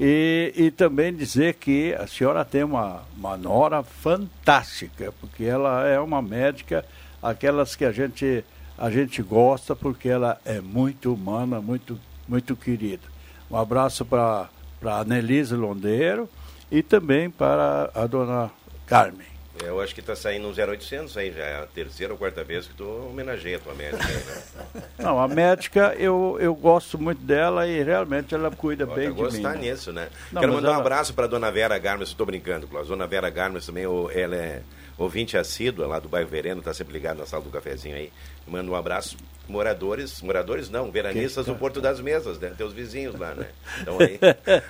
[0.00, 5.98] E, e, também dizer que a senhora tem uma, uma nora fantástica, porque ela é
[5.98, 6.84] uma médica,
[7.20, 8.44] aquelas que a gente,
[8.76, 13.02] a gente gosta, porque ela é muito humana, muito, muito querida.
[13.50, 14.48] Um abraço para
[14.84, 16.28] a Nelise Londeiro
[16.70, 18.50] e também para a dona
[18.86, 19.37] Carmen.
[19.64, 22.66] Eu acho que está saindo um 0800 aí, já é a terceira ou quarta vez
[22.66, 24.04] que tu homenageia a tua médica.
[24.04, 24.82] Né?
[24.98, 29.14] Não, a médica, eu, eu gosto muito dela e realmente ela cuida Pode bem de
[29.14, 29.22] mim.
[29.22, 30.08] gostar nisso, né?
[30.32, 30.78] Não, Quero mandar ela...
[30.78, 32.90] um abraço para a dona Vera Garmes, estou brincando, Cláudio.
[32.90, 34.62] Dona Vera Garmes também, ela é
[34.96, 38.12] ouvinte assídua lá do bairro Vereno, está sempre ligado na sala do cafezinho aí.
[38.46, 39.16] Manda um abraço.
[39.48, 42.52] Moradores, moradores não, veranistas do Porto das Mesas, né?
[42.56, 43.46] Teus vizinhos lá, né?
[43.80, 44.18] Então aí,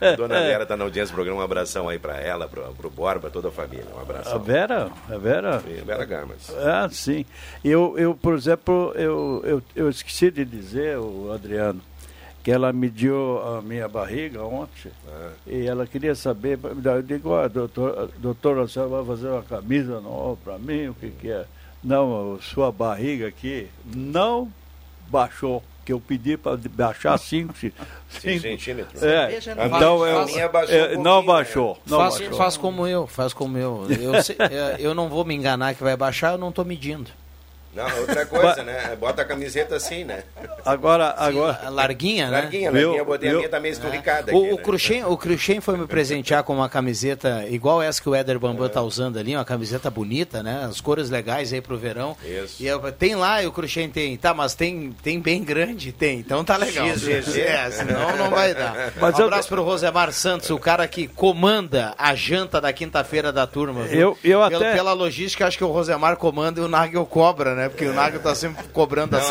[0.00, 2.90] a dona Vera está na audiência do programa, um abração aí para ela, para o
[2.90, 3.86] Borba, toda a família.
[3.96, 4.30] Um abraço.
[4.30, 4.90] A Vera?
[5.10, 5.60] A Vera?
[5.60, 6.50] Sim, Vera Garmas.
[6.58, 7.26] Ah, sim.
[7.64, 11.80] Eu, eu por exemplo, eu, eu, eu esqueci de dizer, o Adriano,
[12.42, 15.30] que ela mediu a minha barriga ontem Ah.
[15.46, 20.00] e ela queria saber, eu digo, ah, doutor, doutor, a senhora vai fazer uma camisa
[20.00, 21.44] nova para mim, o que que é?
[21.82, 24.52] Não, sua barriga aqui não
[25.08, 27.54] baixou, que eu pedi para baixar 5
[28.08, 29.02] centímetros.
[29.02, 31.74] É, então A eu, minha baixou é, um não baixou.
[31.74, 31.80] né?
[31.86, 32.36] Não faz, baixou.
[32.38, 33.86] faz como eu, faz como eu.
[33.90, 37.10] Eu, sei- é, eu não vou me enganar que vai baixar, eu não estou medindo.
[37.74, 38.96] Não, outra coisa, né?
[38.98, 40.24] Bota a camiseta assim, né?
[40.64, 41.68] Agora, agora.
[41.70, 42.40] larguinha, né?
[42.40, 44.34] Larguinha, larguinha, eu botei a minha também esturricada.
[44.34, 44.62] O, aqui, o, né?
[44.62, 48.68] Cruxem, o Cruxem foi me presentear com uma camiseta igual essa que o Éder Bambam
[48.68, 50.66] tá usando ali, uma camiseta bonita, né?
[50.68, 52.16] As cores legais aí pro verão.
[52.24, 52.62] Isso.
[52.62, 56.18] E eu, tem lá, e o Cruxem tem, tá, mas tem, tem bem grande, tem.
[56.18, 56.86] Então tá legal.
[56.88, 57.40] XGG.
[57.42, 58.92] É, senão não vai dar.
[59.00, 63.30] Mas um eu- abraço pro Rosemar Santos, o cara que comanda a janta da quinta-feira
[63.32, 63.82] da turma.
[63.84, 64.00] viu?
[64.00, 67.54] Eu- eu Pelo- até- Pela logística, acho que o Rosemar comanda e o Nagel cobra,
[67.54, 67.57] né?
[67.66, 69.28] Porque o Nagel tá sempre cobrando a Não,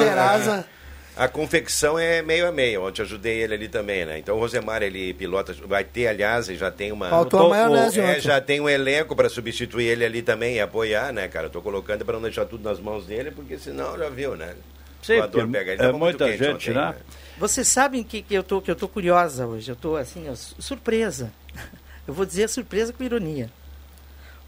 [1.16, 2.84] A confecção é meio a meio.
[2.86, 4.20] Ontem eu ajudei ele ali também, né?
[4.20, 5.54] Então o Rosemar, ele pilota.
[5.66, 7.10] Vai ter, aliás, e já tem uma.
[7.10, 8.20] Faltou a maionese é.
[8.20, 11.48] Já tem um elenco para substituir ele ali também e apoiar, né, cara?
[11.48, 14.54] Eu tô colocando para não deixar tudo nas mãos dele, porque senão já viu, né?
[15.02, 15.82] Sim, O pega ele.
[15.82, 16.96] é muito muita quente gente, ontem, né?
[17.38, 19.72] Vocês sabem que, que eu tô que eu tô curiosa hoje.
[19.72, 21.32] Eu tô assim, ó, su- surpresa.
[22.08, 23.50] Eu vou dizer surpresa com ironia.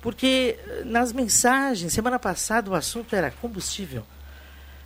[0.02, 4.06] Porque eh, nas mensagens, semana passada o assunto era combustível.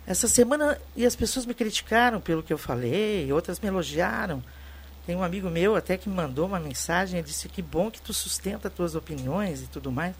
[0.06, 4.42] Essa semana e as pessoas me criticaram pelo que eu falei, outras me elogiaram.
[5.06, 8.00] Tem um amigo meu até que me mandou uma mensagem e disse que bom que
[8.00, 10.14] tu sustenta tuas opiniões e tudo mais.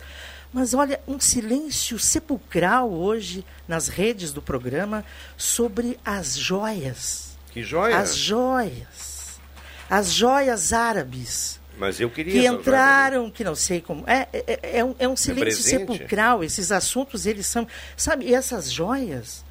[0.53, 5.05] Mas olha, um silêncio sepulcral hoje nas redes do programa
[5.37, 7.37] sobre as joias.
[7.51, 7.99] Que joia!
[7.99, 9.41] As joias.
[9.89, 11.61] As joias árabes.
[11.77, 12.41] Mas eu queria.
[12.41, 14.05] Que entraram, que não sei como.
[14.07, 15.81] É, é, é um, é um silêncio presente?
[15.81, 16.45] sepulcral.
[16.45, 17.67] Esses assuntos, eles são.
[17.97, 19.45] Sabe, e essas joias,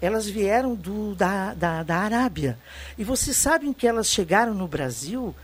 [0.00, 2.58] elas vieram do, da, da, da Arábia.
[2.96, 5.34] E vocês sabem que elas chegaram no Brasil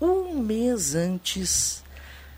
[0.00, 1.82] um mês antes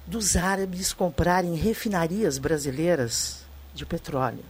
[0.06, 4.44] dos árabes comprarem refinarias brasileiras de petróleo.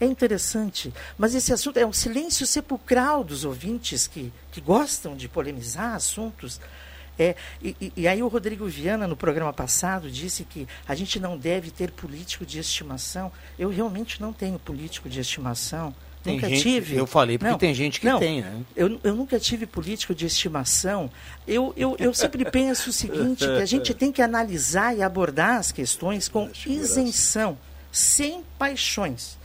[0.00, 5.28] É interessante, mas esse assunto é um silêncio sepulcral dos ouvintes que, que gostam de
[5.28, 6.60] polemizar assuntos.
[7.18, 11.36] É, e, e- aí o Rodrigo Viana, no programa passado, disse que a gente não
[11.36, 13.32] deve ter político de estimação.
[13.58, 15.94] Eu realmente não tenho político de estimação.
[16.22, 16.96] Tem nunca gente- tive.
[16.96, 18.62] eu falei porque tem gente que tem, né?
[18.74, 21.10] Eu, eu nunca tive político de estimação.
[21.46, 25.58] Eu, eu, eu sempre penso o seguinte, que a gente tem que analisar e abordar
[25.58, 27.56] as questões com isenção,
[27.92, 29.37] sem paixões.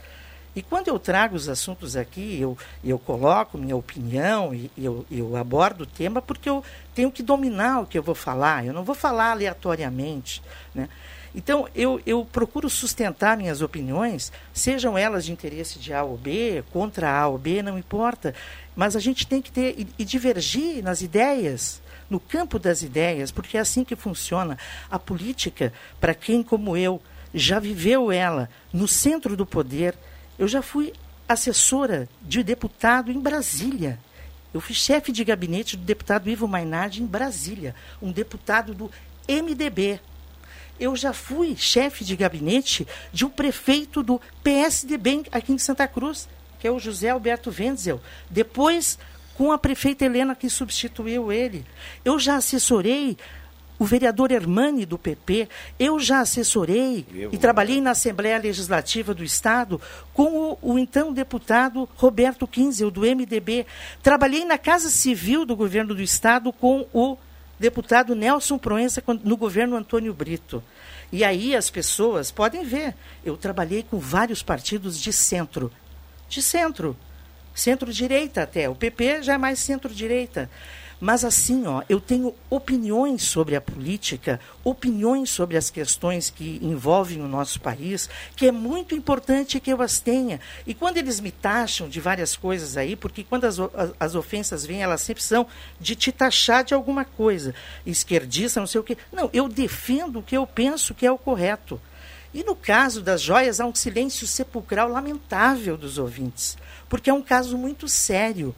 [0.56, 5.36] E quando eu trago os assuntos aqui, eu, eu coloco minha opinião e eu, eu
[5.36, 6.62] abordo o tema porque eu
[6.94, 8.64] tenho que dominar o que eu vou falar.
[8.64, 10.40] Eu não vou falar aleatoriamente.
[10.72, 10.88] Né?
[11.34, 16.62] Então, eu, eu procuro sustentar minhas opiniões, sejam elas de interesse de A ou B,
[16.72, 18.32] contra A ou B, não importa.
[18.76, 23.32] Mas a gente tem que ter e, e divergir nas ideias, no campo das ideias,
[23.32, 24.56] porque é assim que funciona.
[24.88, 27.02] A política, para quem como eu
[27.34, 29.96] já viveu ela no centro do poder,
[30.38, 30.92] eu já fui
[31.28, 33.98] assessora de deputado em Brasília.
[34.52, 38.90] Eu fui chefe de gabinete do deputado Ivo Mainardi em Brasília, um deputado do
[39.28, 40.00] MDB.
[40.78, 46.28] Eu já fui chefe de gabinete de um prefeito do PSDB aqui em Santa Cruz,
[46.60, 48.00] que é o José Alberto Wenzel.
[48.28, 48.98] Depois,
[49.34, 51.64] com a prefeita Helena que substituiu ele.
[52.04, 53.16] Eu já assessorei
[53.78, 55.48] o vereador Hermani do PP,
[55.78, 59.80] eu já assessorei e trabalhei na Assembleia Legislativa do Estado
[60.12, 63.66] com o, o então deputado Roberto Kinzel, do MDB.
[64.02, 67.16] Trabalhei na Casa Civil do governo do Estado com o
[67.58, 70.62] deputado Nelson Proença no governo Antônio Brito.
[71.10, 72.94] E aí as pessoas podem ver,
[73.24, 75.70] eu trabalhei com vários partidos de centro.
[76.28, 76.96] De centro.
[77.54, 78.68] Centro-direita até.
[78.68, 80.50] O PP já é mais centro-direita.
[81.00, 87.20] Mas assim, ó, eu tenho opiniões sobre a política, opiniões sobre as questões que envolvem
[87.20, 90.40] o nosso país, que é muito importante que eu as tenha.
[90.66, 93.56] E quando eles me taxam de várias coisas aí, porque quando as,
[93.98, 95.46] as ofensas vêm, elas sempre são
[95.80, 97.54] de te taxar de alguma coisa.
[97.84, 98.96] Esquerdista, não sei o quê.
[99.12, 101.80] Não, eu defendo o que eu penso que é o correto.
[102.32, 107.22] E no caso das joias, há um silêncio sepulcral lamentável dos ouvintes, porque é um
[107.22, 108.52] caso muito sério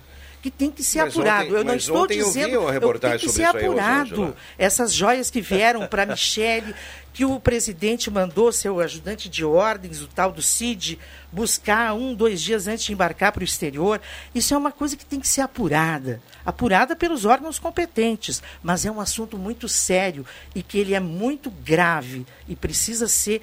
[0.47, 1.47] que tem que ser Mas apurado.
[1.49, 4.11] ontem- eu não estou ontem eu vi dizendo uma tem que ser apurado.
[4.11, 4.37] Rosângela.
[4.57, 6.73] Essas joias que vieram para Michele,
[7.13, 11.01] que o presidente mandou seu ajudante de ordens, o tal do Cid,
[11.33, 14.01] buscar um, dois dias antes de embarcar para o exterior.
[14.33, 16.23] Isso é uma coisa que tem que ser apurada.
[16.45, 18.41] Apurada pelos órgãos competentes.
[18.63, 20.25] Mas é um assunto muito sério
[20.55, 23.43] e que ele é muito grave e precisa ser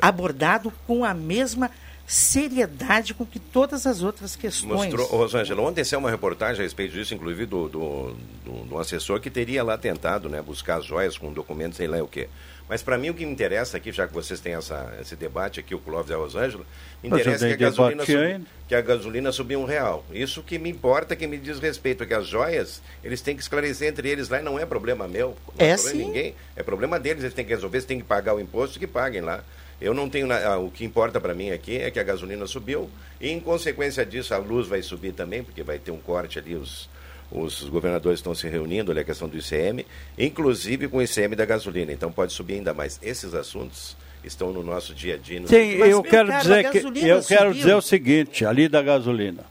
[0.00, 1.68] abordado com a mesma
[2.10, 4.92] seriedade com que todas as outras questões.
[4.92, 9.20] Mostrou, Rosângela, ontem saiu uma reportagem a respeito disso, inclusive do, do, do, do assessor
[9.20, 12.28] que teria lá tentado né, buscar as joias com documentos, sei lá o quê.
[12.68, 15.60] Mas para mim o que me interessa aqui, já que vocês têm essa, esse debate
[15.60, 16.64] aqui, o Clóvis e a Rosângela,
[17.00, 18.46] me interessa que a, gasolina ainda.
[18.66, 20.04] que a gasolina subiu um real.
[20.12, 23.42] Isso que me importa, que me diz respeito, é que as joias, eles têm que
[23.42, 26.06] esclarecer entre eles lá e não é problema meu, não é, É problema de sim.
[26.06, 28.86] ninguém, é problema deles, eles têm que resolver, se têm que pagar o imposto, que
[28.86, 29.44] paguem lá.
[29.80, 30.26] Eu não tenho.
[30.26, 30.58] Na...
[30.58, 32.90] O que importa para mim aqui é que a gasolina subiu
[33.20, 36.54] e, em consequência disso, a luz vai subir também, porque vai ter um corte ali.
[36.54, 36.88] Os,
[37.30, 39.86] os governadores estão se reunindo, ali a questão do ICM,
[40.18, 41.92] inclusive com o ICM da gasolina.
[41.92, 42.98] Então pode subir ainda mais.
[43.02, 45.46] Esses assuntos estão no nosso dia a dia.
[45.46, 49.44] Sim, eu quero dizer que eu quero dizer o seguinte, ali da gasolina.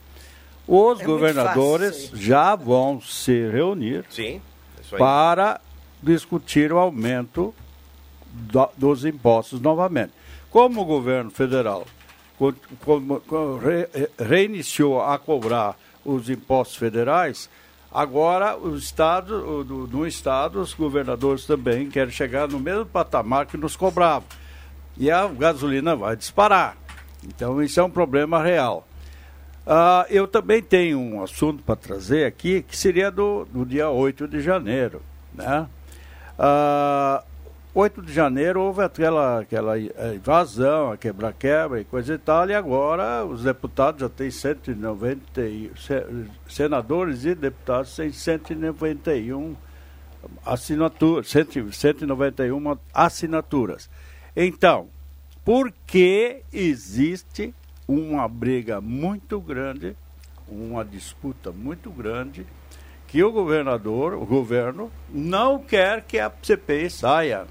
[0.67, 4.39] Os é governadores já vão se reunir Sim,
[4.97, 5.59] para
[6.01, 7.53] discutir o aumento
[8.31, 10.18] do, dos impostos novamente.
[10.49, 11.85] Como o governo federal
[14.17, 17.49] reiniciou a cobrar os impostos federais,
[17.91, 23.75] agora o estado, no estado, os governadores também querem chegar no mesmo patamar que nos
[23.75, 24.27] cobravam.
[24.97, 26.77] E a gasolina vai disparar.
[27.23, 28.87] Então isso é um problema real.
[29.65, 34.27] Uh, eu também tenho um assunto para trazer aqui, que seria do, do dia 8
[34.27, 35.01] de janeiro.
[35.33, 35.67] Né?
[36.39, 37.23] Uh,
[37.73, 42.53] 8 de janeiro houve aquela, aquela é, invasão, a quebra-quebra e coisa e tal, e
[42.55, 45.41] agora os deputados já têm 190,
[46.47, 49.55] senadores e deputados têm 191
[50.43, 53.87] assinaturas, 191 assinaturas.
[54.35, 54.87] Então,
[55.45, 57.53] por que existe
[57.87, 59.95] uma briga muito grande,
[60.47, 62.47] uma disputa muito grande,
[63.07, 67.45] que o governador, o governo, não quer que a CPI saia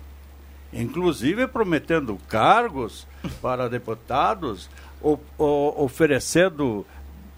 [0.72, 3.06] inclusive prometendo cargos
[3.40, 4.68] para deputados,
[5.00, 6.86] o, o, oferecendo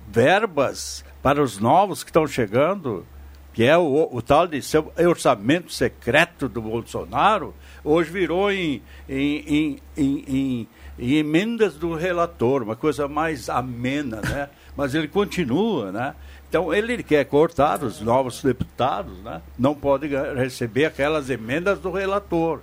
[0.09, 3.07] verbas para os novos que estão chegando,
[3.53, 7.55] que é o, o tal de seu orçamento secreto do Bolsonaro,
[7.85, 14.49] hoje virou em, em, em, em, em emendas do relator, uma coisa mais amena, né?
[14.77, 16.15] Mas ele continua, né?
[16.49, 19.43] Então ele quer cortar os novos deputados, né?
[19.59, 22.61] Não pode receber aquelas emendas do relator.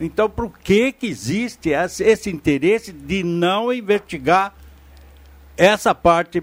[0.00, 4.54] Então, por que, que existe esse, esse interesse de não investigar
[5.56, 6.42] essa parte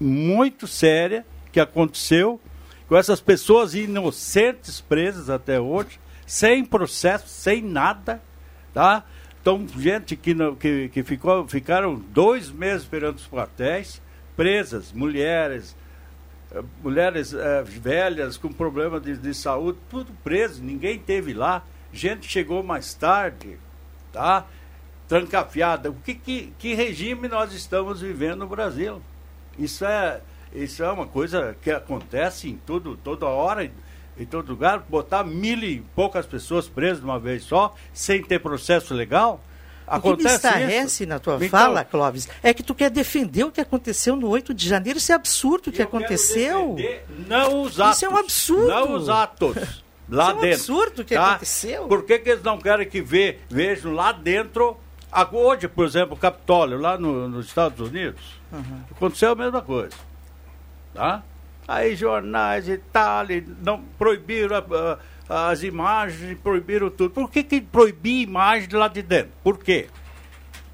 [0.00, 2.40] muito séria que aconteceu
[2.88, 8.22] com essas pessoas inocentes presas até hoje, sem processo, sem nada,
[8.72, 9.04] tá?
[9.40, 14.00] Então, gente que, que, que ficou, ficaram dois meses perante os quartéis,
[14.36, 15.76] presas, mulheres,
[16.52, 22.28] eh, mulheres é, velhas com problemas de, de saúde, tudo preso, ninguém teve lá gente
[22.28, 23.58] chegou mais tarde,
[24.12, 24.46] tá?
[25.08, 25.90] Trancafiada.
[25.90, 29.02] O que, que, que regime nós estamos vivendo no Brasil?
[29.58, 30.20] Isso é,
[30.54, 33.70] isso é uma coisa que acontece em tudo, toda hora,
[34.18, 34.84] em todo lugar.
[34.88, 39.42] Botar mil e poucas pessoas presas de uma vez só, sem ter processo legal.
[39.90, 43.42] Acontece o que me estarrece na tua então, fala, Clóvis, é que tu quer defender
[43.42, 44.98] o que aconteceu no 8 de janeiro.
[44.98, 46.76] Isso é absurdo o que aconteceu.
[47.26, 47.96] Não os atos.
[47.96, 48.68] Isso é um absurdo.
[48.68, 49.82] Não os atos.
[50.10, 50.56] lá Isso é um dentro.
[50.56, 51.30] absurdo que tá?
[51.30, 51.86] aconteceu.
[51.86, 54.76] Por que, que eles não querem que ve, vejam lá dentro?
[55.32, 58.22] Hoje, por exemplo, o Capitólio, lá no, nos Estados Unidos,
[58.52, 58.82] uhum.
[58.90, 59.96] aconteceu a mesma coisa.
[60.94, 61.22] Tá?
[61.66, 63.26] Aí jornais e tal,
[63.62, 67.10] não proibiram a, a, as imagens, proibiram tudo.
[67.10, 69.32] Por que, que proibir imagem lá de dentro?
[69.42, 69.88] Por quê?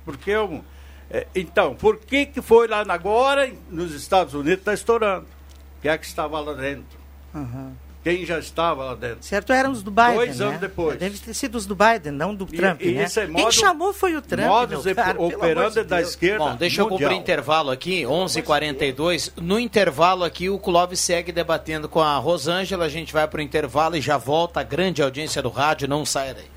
[0.04, 0.64] Porque eu,
[1.10, 5.26] é, então, por que, que foi lá agora, nos Estados Unidos, está estourando?
[5.82, 6.98] Quem é que estava lá dentro?
[7.34, 9.18] Uhum quem já estava lá dentro.
[9.20, 10.14] Certo, eram os do Biden.
[10.14, 10.46] Dois né?
[10.46, 10.96] anos depois.
[10.96, 12.80] Deve ter sido os do Biden, não do Trump.
[12.80, 13.04] E, né?
[13.04, 14.46] isso é modo, quem chamou foi o Trump.
[14.46, 16.44] Modus cara, operando de da esquerda.
[16.44, 17.00] Bom, deixa mundial.
[17.00, 22.00] eu cumprir intervalo aqui, 11:42 h 42 No intervalo aqui, o Clóvis segue debatendo com
[22.00, 22.84] a Rosângela.
[22.84, 25.88] A gente vai para o intervalo e já volta a grande audiência do rádio.
[25.88, 26.55] Não saia daí.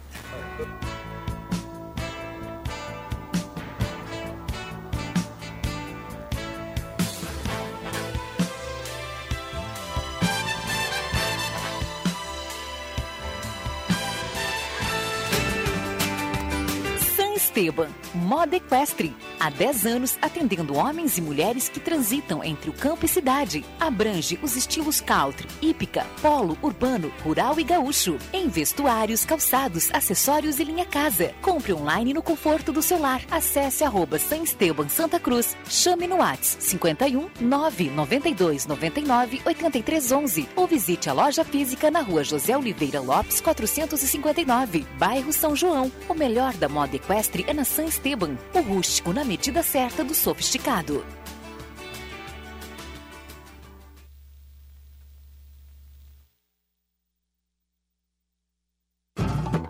[17.59, 17.93] Esteban,
[18.29, 19.15] moda equestre.
[19.39, 23.65] Há 10 anos atendendo homens e mulheres que transitam entre o campo e cidade.
[23.79, 28.19] Abrange os estilos country, hípica, polo, urbano, rural e gaúcho.
[28.31, 31.33] Em vestuários, calçados, acessórios e linha casa.
[31.41, 33.19] Compre online no conforto do celular.
[33.31, 35.57] Acesse arroba San Esteban Santa Cruz.
[35.67, 42.23] Chame no WhatsApp 51 992 99 83 11 ou visite a loja física na rua
[42.23, 45.91] José Oliveira Lopes 459, bairro São João.
[46.07, 50.13] O melhor da moda equestre é na San Esteban, o rústico na medida certa do
[50.13, 51.05] sofisticado.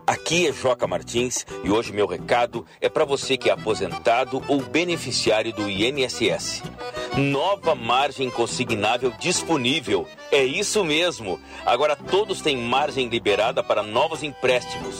[0.05, 4.59] Aqui é Joca Martins e hoje meu recado é para você que é aposentado ou
[4.59, 6.63] beneficiário do INSS.
[7.15, 10.07] Nova margem consignável disponível.
[10.31, 11.39] É isso mesmo.
[11.63, 14.99] Agora todos têm margem liberada para novos empréstimos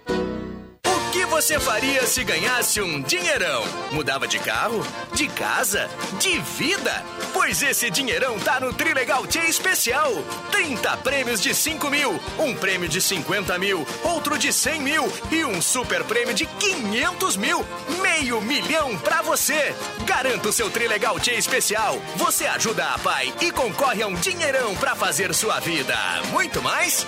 [1.31, 3.63] Você faria se ganhasse um dinheirão?
[3.93, 4.85] Mudava de carro?
[5.13, 5.89] De casa?
[6.19, 7.05] De vida?
[7.31, 10.11] Pois esse dinheirão tá no Trilegal Tia Especial.
[10.51, 15.45] 30 prêmios de 5 mil, um prêmio de 50 mil, outro de 100 mil e
[15.45, 17.65] um super prêmio de 500 mil.
[18.01, 19.73] Meio milhão pra você.
[20.05, 21.97] Garanta o seu Trilegal Tia Especial.
[22.17, 25.95] Você ajuda a pai e concorre a um dinheirão pra fazer sua vida.
[26.33, 27.07] Muito mais?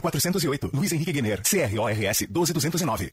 [0.00, 3.12] 4408, Luiz Henrique Guener, CRORS 12209.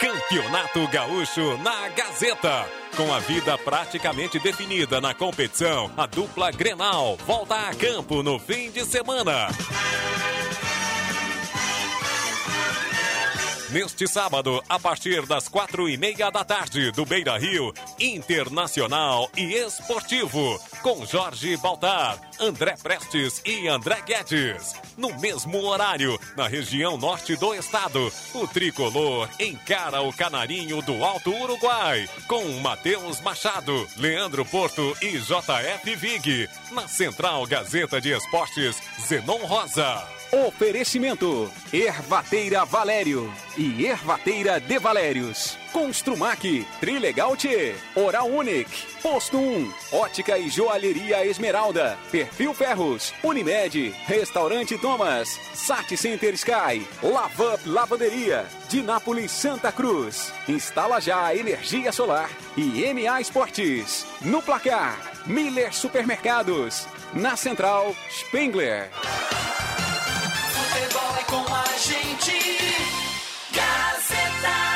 [0.00, 2.66] Campeonato Gaúcho na Gazeta.
[2.96, 8.70] Com a vida praticamente definida na competição, a dupla Grenal volta a campo no fim
[8.70, 9.48] de semana.
[13.74, 19.52] Neste sábado, a partir das quatro e meia da tarde, do Beira Rio, Internacional e
[19.52, 24.74] Esportivo, com Jorge Baltar, André Prestes e André Guedes.
[24.96, 31.30] No mesmo horário, na região norte do estado, o tricolor encara o canarinho do Alto
[31.30, 36.48] Uruguai, com Matheus Machado, Leandro Porto e JF Vig.
[36.72, 40.06] Na Central Gazeta de Esportes, Zenon Rosa.
[40.46, 45.63] Oferecimento: Ervateira Valério e Ervateira de Valérios.
[45.74, 54.78] Construmac, Trilegal T, Oral Unique, Posto 1, Ótica e Joalheria Esmeralda, Perfil Ferros, Unimed, Restaurante
[54.78, 60.32] Thomas, Sat Center Sky, Lavup Lavanderia, Dinápolis Santa Cruz.
[60.48, 64.06] Instala já energia solar e MA Esportes.
[64.20, 64.96] No placar,
[65.26, 66.86] Miller Supermercados.
[67.12, 68.90] Na central, Spengler.
[70.52, 72.38] Futebol é com a gente.
[73.50, 74.73] Gazeta.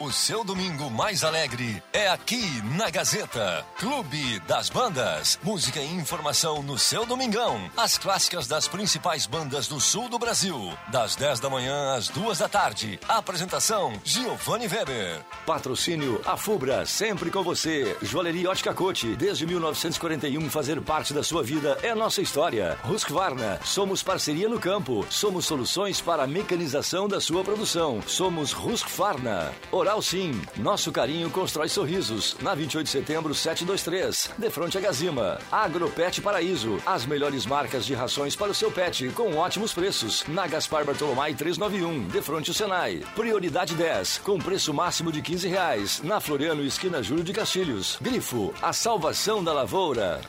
[0.00, 3.66] O seu domingo mais alegre é aqui na Gazeta.
[3.76, 5.40] Clube das Bandas.
[5.42, 7.68] Música e informação no seu domingão.
[7.76, 10.72] As clássicas das principais bandas do sul do Brasil.
[10.92, 13.00] Das 10 da manhã às 2 da tarde.
[13.08, 15.20] Apresentação: Giovanni Weber.
[15.44, 17.96] Patrocínio A Fubra, sempre com você.
[18.00, 22.78] Joalheria Ótica Cote, desde 1941, fazer parte da sua vida é nossa história.
[22.88, 25.04] Husqvarna, somos parceria no campo.
[25.10, 28.00] Somos soluções para a mecanização da sua produção.
[28.06, 29.52] Somos Husqvarna.
[29.72, 32.36] Oral Sim, nosso carinho constrói sorrisos.
[32.40, 35.38] Na 28 de setembro, 723, de frente a Gazima.
[35.50, 40.24] Agropet Paraíso, as melhores marcas de rações para o seu pet, com ótimos preços.
[40.28, 43.02] Na Gaspar Bartolomai 391, de frente ao Senai.
[43.14, 46.02] Prioridade 10, com preço máximo de 15 reais.
[46.02, 47.98] Na Floriano, esquina Júlio de Castilhos.
[48.00, 50.20] Grifo, a salvação da lavoura.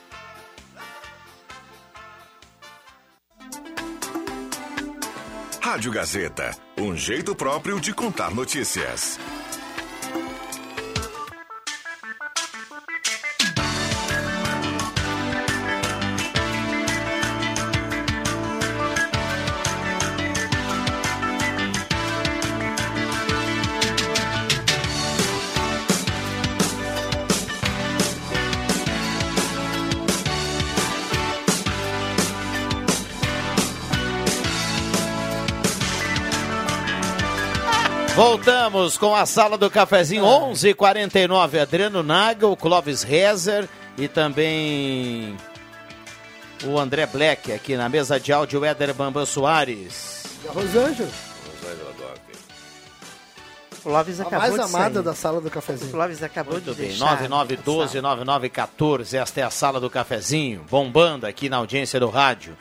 [5.61, 9.19] Rádio Gazeta, um jeito próprio de contar notícias.
[38.30, 45.35] Voltamos com a sala do cafezinho 11:49 Adriano Nagel, Clóvis Rezer e também
[46.64, 50.22] o André Black aqui na mesa de áudio Éder Bambam Soares.
[50.45, 51.10] Da Rosângela.
[51.60, 52.19] Rosângela adora.
[53.72, 55.03] O Clóvis A acabou mais de amada sair.
[55.03, 55.89] da sala do cafezinho.
[55.89, 57.23] O Clóvis acabou Muito de bem, deixar.
[57.27, 62.56] 9912-9914, esta é a sala do cafezinho, bombando aqui na audiência do rádio.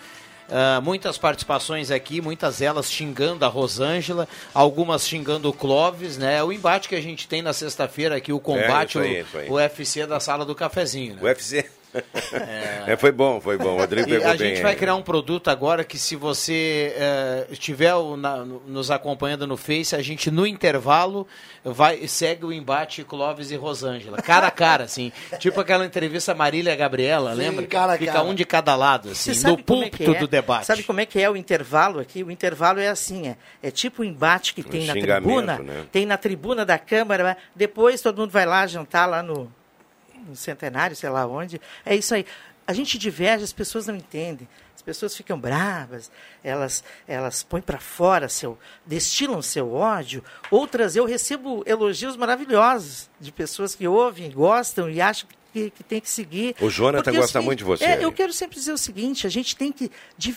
[0.50, 6.36] Ah, muitas participações aqui, muitas elas xingando a Rosângela, algumas xingando o Clóvis, né?
[6.38, 9.52] É o embate que a gente tem na sexta-feira aqui, o combate, É, aí, o-
[9.52, 11.14] o, UFC da sala do cafezinho.
[11.16, 11.20] Né?
[11.22, 11.66] O UFC.
[12.86, 13.76] É, foi bom, foi bom.
[13.76, 14.50] O Rodrigo E pegou a bem.
[14.54, 19.46] gente vai criar um produto agora que se você eh, estiver na- no- nos acompanhando
[19.46, 21.26] no Face, a gente no intervalo
[21.64, 26.72] vai segue o embate Clóvis e Rosângela, cara a cara, assim, tipo aquela entrevista Marília
[26.72, 27.66] e Gabriela, Sim, lembra?
[27.66, 28.24] cara a Fica cara.
[28.24, 30.18] um de cada lado, assim, no é púlpito é?
[30.18, 30.66] do debate.
[30.66, 32.22] Sabe como é que é o intervalo aqui?
[32.22, 35.84] O intervalo é assim, é, é tipo o embate que tem na xingamento, tribuna, né?
[35.90, 39.50] tem na tribuna da Câmara, depois todo mundo vai lá jantar lá no,
[40.28, 41.60] no Centenário, sei lá onde.
[41.84, 42.26] É isso aí.
[42.66, 44.46] A gente diverge, as pessoas não entendem.
[44.76, 46.10] As pessoas ficam bravas,
[46.44, 50.22] elas, elas põem para fora, seu, destilam seu ódio.
[50.50, 56.00] Outras, eu recebo elogios maravilhosos de pessoas que ouvem, gostam e acham que, que tem
[56.00, 56.54] que seguir.
[56.60, 59.26] O Jonathan Porque é gosta muito de você, É, eu quero sempre dizer o seguinte:
[59.26, 59.90] a gente tem que.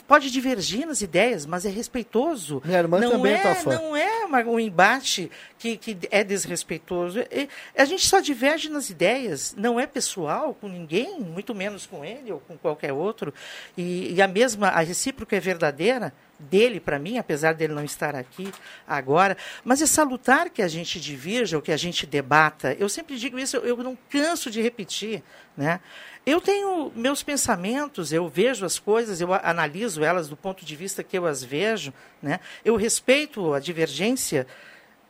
[0.07, 2.61] Pode divergir nas ideias, mas é respeitoso.
[2.65, 3.71] Minha irmã não também é, tua fã.
[3.75, 5.29] Não é uma- um embate
[5.59, 7.19] que, que é desrespeitoso.
[7.31, 7.47] E-
[7.77, 12.31] a gente só diverge nas ideias, não é pessoal com ninguém, muito menos com ele
[12.31, 13.33] ou com qualquer outro.
[13.77, 18.15] E, e a mesma, a recíproca é verdadeira dele para mim, apesar dele não estar
[18.15, 18.51] aqui
[18.87, 19.37] agora.
[19.63, 22.75] Mas é salutar que a gente divirja, ou que a gente debata.
[22.79, 25.23] Eu sempre digo isso, eu, não canso de repetir,
[25.55, 25.79] né?
[26.25, 31.03] Eu tenho meus pensamentos, eu vejo as coisas, eu analiso elas do ponto de vista
[31.03, 31.91] que eu as vejo,
[32.21, 32.39] né?
[32.63, 34.45] Eu respeito a divergência,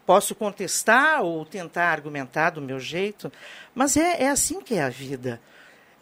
[0.05, 3.31] posso contestar ou tentar argumentar do meu jeito,
[3.75, 5.41] mas é, é assim que é a vida.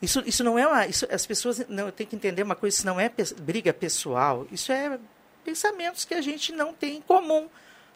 [0.01, 0.87] Isso, isso não é uma.
[0.87, 4.47] Isso, as pessoas não têm que entender uma coisa, isso não é pes- briga pessoal,
[4.51, 4.97] isso é
[5.43, 7.47] pensamentos que a gente não tem em comum.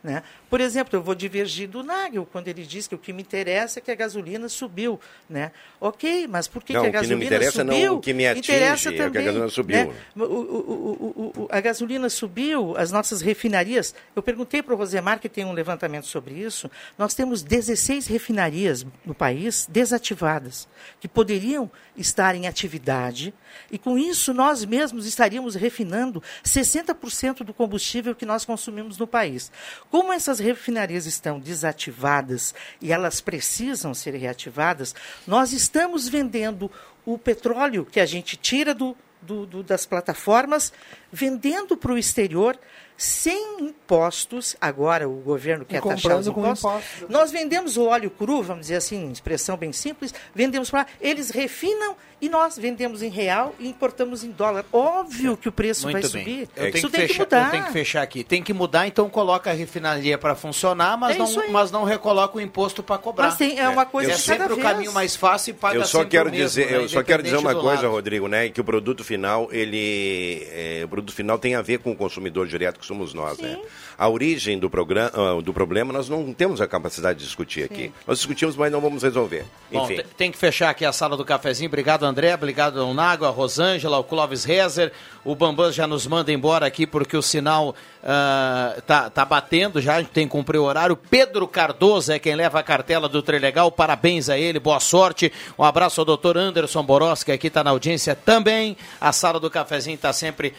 [0.04, 0.22] Né?
[0.50, 3.80] Por exemplo, eu vou divergir do Nagel quando ele diz que o que me interessa
[3.80, 5.00] é que a gasolina subiu.
[5.30, 5.50] Né?
[5.80, 7.94] Ok, mas por que, Não, que a o que não gasolina me interessa não subiu?
[7.96, 9.78] o que me atinge, interessa é que a também, gasolina subiu.
[9.78, 9.94] né?
[10.18, 13.96] O- o- o- o- o- a gasolina subiu, as nossas refinarias.
[14.14, 16.70] Eu perguntei para o Rosemar, que tem um levantamento sobre isso.
[16.98, 20.68] Nós temos 16 refinarias no país desativadas,
[21.00, 23.34] que poderiam estar em atividade,
[23.72, 29.52] e com isso nós mesmos estaríamos refinando 60% do combustível que nós consumimos no país.
[29.94, 32.52] Como essas refinarias estão desativadas
[32.82, 34.96] e elas precisam ser reativadas,
[35.28, 36.72] nós estamos vendendo
[37.06, 40.74] o petróleo que a gente tira do, do- do- das plataformas,
[41.12, 42.58] vendendo para o exterior
[42.98, 44.56] sem impostos.
[44.62, 46.60] Agora o governo quer taxar os impostos.
[46.64, 47.10] impostos.
[47.10, 51.96] Nós vendemos o óleo cru, vamos dizer assim, expressão bem simples, vendemos para eles refinam
[52.22, 54.64] e nós vendemos em real e importamos em dólar.
[54.72, 56.10] Óbvio que o preço Muito vai bem.
[56.10, 56.50] subir.
[56.56, 57.52] Eu Isso tenho, tem que que fechar, mudar.
[57.52, 58.24] tenho que fechar aqui.
[58.24, 62.38] Tem que mudar, então coloca a refinaria para funcionar, mas, É não, mas não recoloca
[62.38, 63.26] o imposto para cobrar.
[63.28, 64.68] Mas tem- é uma coisa é de sempre cada o vez.
[64.70, 66.78] caminho mais fácil e paga eu só quero o mesmo, dizer, né?
[66.78, 67.90] eu só quero dizer uma coisa, lado.
[67.92, 71.92] Rodrigo, né, que o produto final ele, é, o produto final tem a ver com
[71.92, 73.58] o consumidor direto que somos nós, né?
[73.98, 77.92] A origem do programa, ah, do problema nós não temos a capacidade de discutir aqui.
[78.06, 79.46] Nós discutimos, mas não vamos resolver.
[79.72, 79.98] Bom, Enfim.
[79.98, 81.68] te- tem que fechar aqui a sala do cafezinho.
[81.68, 82.34] Obrigado, André.
[82.34, 84.92] Obrigado, Nago, a Rosângela, ao Clóvis Rezer.
[85.24, 89.96] O Bambam já nos manda embora aqui porque o sinal ah, tá, tá batendo já.
[89.96, 90.98] A gente tem que cumprir o horário.
[90.98, 93.72] Pedro Cardoso é quem leva a cartela do Trilegal.
[93.72, 95.32] Parabéns a ele, boa sorte.
[95.58, 98.76] Um abraço ao doutor Anderson Boros, que aqui está na audiência também.
[99.00, 100.54] A sala do cafezinho está sempre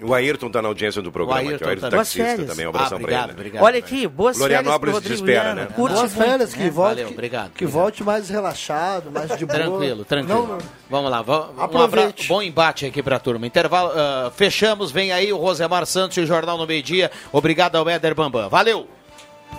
[0.00, 1.40] O Ayrton está na audiência do programa.
[1.40, 1.50] O aqui.
[1.52, 1.98] Ayrton o Ayrton também.
[1.98, 2.50] taxista Boas férias.
[2.50, 2.66] também.
[2.66, 3.32] Um abração Ah, obrigado, ele.
[3.32, 3.62] obrigado.
[3.62, 5.66] Olha aqui, boas Florianópolis férias pro te espera, né?
[5.74, 6.70] Curte Boas muito, férias, que né?
[6.70, 7.72] volte, Valeu, que, obrigado, que obrigado.
[7.72, 9.58] volte mais relaxado, mais de boa.
[9.58, 10.38] Tranquilo, tranquilo.
[10.42, 10.58] Não, não.
[10.90, 13.46] Vamos lá, vamos, um abraço, bom embate aqui pra turma.
[13.46, 17.10] Intervalo, ah, fechamos, vem aí o Rosemar Santos e o Jornal no Meio Dia.
[17.30, 18.48] Obrigado ao Éder Bambam.
[18.48, 18.88] Valeu!